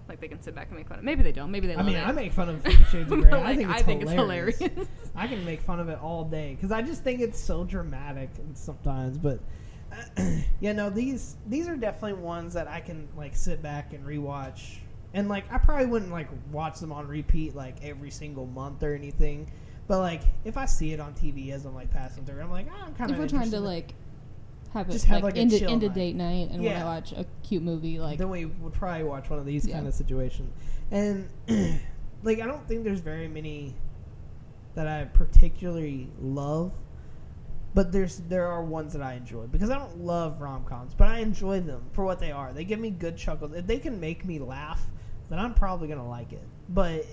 [0.08, 1.04] Like they can sit back and make fun of.
[1.04, 1.50] Maybe they don't.
[1.50, 2.06] Maybe they I mean, it.
[2.06, 3.30] I make fun of Fifty Shades of Grey.
[3.30, 4.58] But, I think it's I think it's hilarious.
[4.58, 4.88] hilarious.
[5.14, 8.30] I can make fun of it all day because I just think it's so dramatic
[8.38, 9.18] and sometimes.
[9.18, 9.40] But
[10.61, 14.78] yeah, no, these these are definitely ones that I can like sit back and rewatch.
[15.14, 18.95] And like, I probably wouldn't like watch them on repeat like every single month or
[18.95, 19.49] anything.
[19.86, 22.66] But like, if I see it on TV as I'm like passing through, I'm like,
[22.70, 23.95] ah, I'm kind if of we're trying to like
[24.74, 25.95] have it Just have, like, a end, a, end a night.
[25.95, 26.84] date night and Yeah.
[26.84, 29.66] want to watch a cute movie, like then we would probably watch one of these
[29.66, 29.76] Yeah.
[29.76, 30.53] kind of situations.
[30.91, 31.28] And
[32.22, 33.74] like I don't think there's very many
[34.74, 36.72] that I particularly love,
[37.78, 41.06] but there's there are ones that I enjoy because I don't love rom coms, but
[41.06, 42.52] I enjoy them for what they are.
[42.52, 43.52] They give me good chuckles.
[43.54, 44.84] If they can make me laugh,
[45.30, 46.42] then I'm probably gonna like it.
[46.68, 47.06] But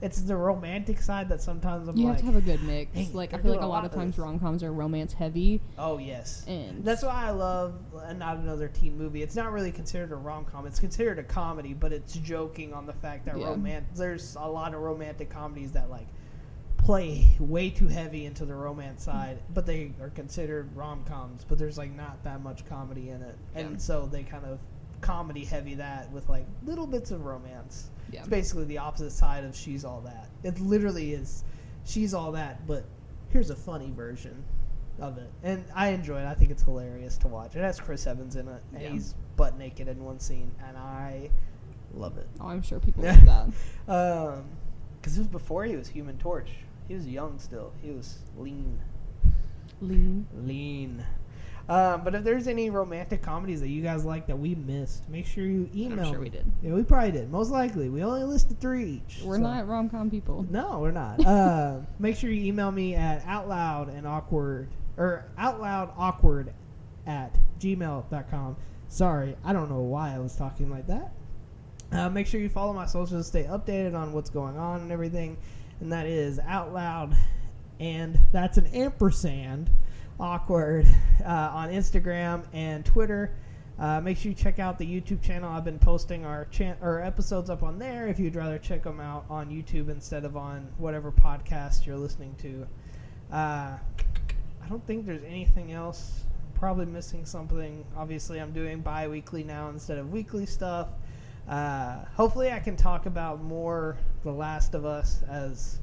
[0.00, 2.94] it's the romantic side that sometimes I'm you like, have to have a good mix.
[2.94, 5.60] "Dang, like I feel like a lot lot of times rom coms are romance heavy,
[5.76, 6.42] oh yes.
[6.48, 7.74] and That's why I love
[8.16, 9.22] not another teen movie.
[9.22, 10.66] It's not really considered a rom com.
[10.66, 13.48] It's considered a comedy, but it's joking on the fact that Yeah.
[13.48, 13.98] romance.
[13.98, 16.06] There's a lot of romantic comedies that like
[16.86, 21.44] play way too heavy into the romance side, but they are considered rom coms.
[21.48, 23.76] But there's like not that much comedy in it, and Yeah.
[23.78, 24.60] so they kind of
[25.00, 27.90] comedy heavy that with like little bits of romance.
[28.12, 28.20] yeah.
[28.20, 30.28] It's basically the opposite side of She's All That.
[30.44, 31.42] It literally is
[31.84, 32.84] She's All That, but
[33.30, 34.44] here's a funny version
[35.00, 35.28] of it.
[35.42, 36.26] And I enjoy it.
[36.26, 37.56] I think it's hilarious to watch.
[37.56, 38.90] It has Chris Evans in it, and Yeah.
[38.90, 41.30] he's butt naked in one scene, and I
[41.94, 42.28] love it.
[42.40, 43.48] Oh, I'm sure people love that.
[43.92, 44.44] Um,
[45.00, 46.50] because it was before he was Human Torch.
[46.88, 47.72] He was young still.
[47.82, 48.78] He was lean,
[49.80, 50.26] Lean.
[50.34, 51.04] lean.
[51.68, 55.26] Um, but if there's any romantic comedies that you guys like that we missed, make
[55.26, 55.98] sure you email.
[55.98, 56.24] I'm sure me.
[56.24, 56.44] we did.
[56.62, 57.30] Yeah, we probably did.
[57.30, 59.22] Most likely, we only listed three each.
[59.24, 60.46] We're so- not rom com people.
[60.48, 61.24] No, we're not.
[61.26, 66.52] uh, make sure you email me at outloud and awkward or outloud awkward
[67.06, 68.56] at gmail.com.
[68.88, 71.12] Sorry, I don't know why I was talking like that.
[71.90, 74.92] Uh, make sure you follow my socials to stay updated on what's going on and
[74.92, 75.36] everything.
[75.80, 77.16] And that is out loud,
[77.80, 79.70] and that's an ampersand
[80.18, 80.86] awkward
[81.24, 83.34] uh, on Instagram and Twitter.
[83.78, 85.52] Uh, make sure you check out the YouTube channel.
[85.52, 88.08] I've been posting our chan- or episodes up on there.
[88.08, 92.34] If you'd rather check them out on YouTube instead of on whatever podcast you're listening
[92.38, 92.66] to.
[93.30, 93.76] Uh,
[94.64, 96.24] I don't think there's anything else.
[96.54, 97.84] Probably missing something.
[97.94, 100.88] Obviously, I'm doing bi-weekly now instead of weekly stuff.
[101.46, 105.78] Uh, hopefully, I can talk about more The Last of Us as.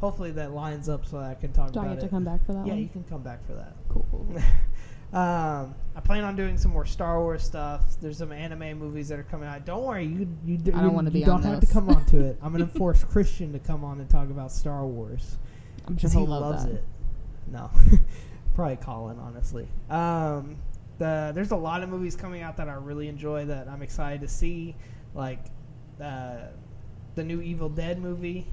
[0.00, 2.22] Hopefully that lines up so that I can talk Do I about get to come
[2.22, 2.82] back for that Yeah, one?
[2.82, 3.74] you can come back for that.
[3.88, 4.04] Cool.
[5.18, 7.98] um, I plan on doing some more Star Wars stuff.
[8.00, 9.64] There's some anime movies that are coming out.
[9.64, 11.70] Don't worry, you you, I don't you, wanna you be don't have this.
[11.70, 12.36] to come on to it.
[12.42, 15.38] I'm gonna force Christian to come on and talk about Star Wars
[15.86, 16.74] I'm sure because he love loves that.
[16.74, 16.84] it.
[17.50, 17.70] No,
[18.54, 19.66] probably Colin, honestly.
[19.88, 20.56] Um,
[20.98, 24.20] the there's a lot of movies coming out that I really enjoy that I'm excited
[24.20, 24.76] to see,
[25.14, 25.46] like
[26.02, 26.48] uh,
[27.16, 28.46] the new Evil Dead movie.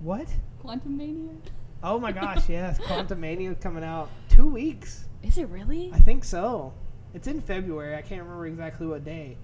[0.00, 0.28] What?
[0.62, 1.34] Quantumania.
[1.82, 5.04] Oh my gosh, yes, Quantumania coming out two weeks.
[5.22, 5.90] Is it really?
[5.94, 6.74] I think so.
[7.14, 7.96] It's in February.
[7.96, 9.36] I can't remember exactly what day.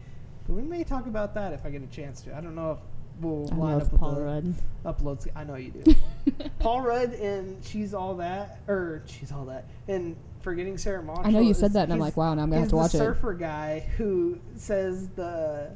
[0.47, 2.37] But we may talk about that if I get a chance to.
[2.37, 2.79] I don't know if
[3.21, 4.55] we'll I line love up with Paul the Rudd.
[4.85, 5.27] uploads.
[5.35, 5.95] I know you do.
[6.59, 11.27] Paul Rudd and she's all that, or she's all that, and forgetting Sarah Marshall.
[11.27, 12.93] I know you said that, and I'm like, wow, now I'm gonna have to watch
[12.93, 13.01] the it.
[13.01, 15.71] surfer guy who says the,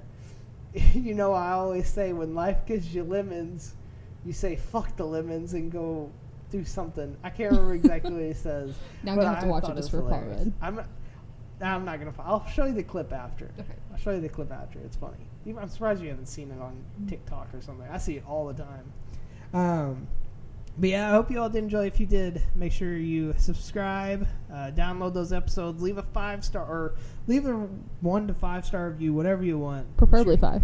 [0.95, 3.75] you know, I always say when life gives you lemons,
[4.25, 6.11] you say fuck the lemons and go
[6.51, 7.17] do something.
[7.23, 8.75] I can't remember exactly what he says.
[9.03, 10.39] Now I'm gonna have to I watch it just for Paul hilarious.
[10.47, 10.53] Rudd.
[10.61, 10.81] I'm,
[11.63, 12.15] I'm not gonna.
[12.21, 13.51] I'll show you the clip after.
[13.59, 13.75] Okay.
[13.93, 14.79] I'll show you the clip after.
[14.81, 15.17] It's funny.
[15.59, 16.77] I'm surprised you haven't seen it on
[17.09, 17.87] TikTok or something.
[17.91, 18.93] I see it all the time.
[19.53, 20.07] Um,
[20.79, 21.87] but yeah, I hope you all did enjoy.
[21.87, 26.65] If you did, make sure you subscribe, uh, download those episodes, leave a five star
[26.65, 26.95] or
[27.27, 27.69] leave a
[28.01, 29.97] one to five star review, whatever you want.
[29.97, 30.63] Preferably five.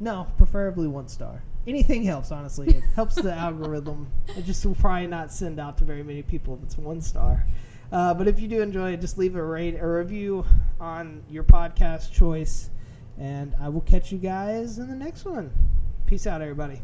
[0.00, 1.42] No, preferably one star.
[1.66, 2.68] Anything helps, honestly.
[2.68, 4.08] It helps the algorithm.
[4.36, 7.46] It just will probably not send out to very many people if it's one star.
[7.92, 10.44] Uh, but if you do enjoy it, just leave a rate a review
[10.80, 12.70] on your podcast choice,
[13.18, 15.52] and I will catch you guys in the next one.
[16.06, 16.82] Peace out, everybody.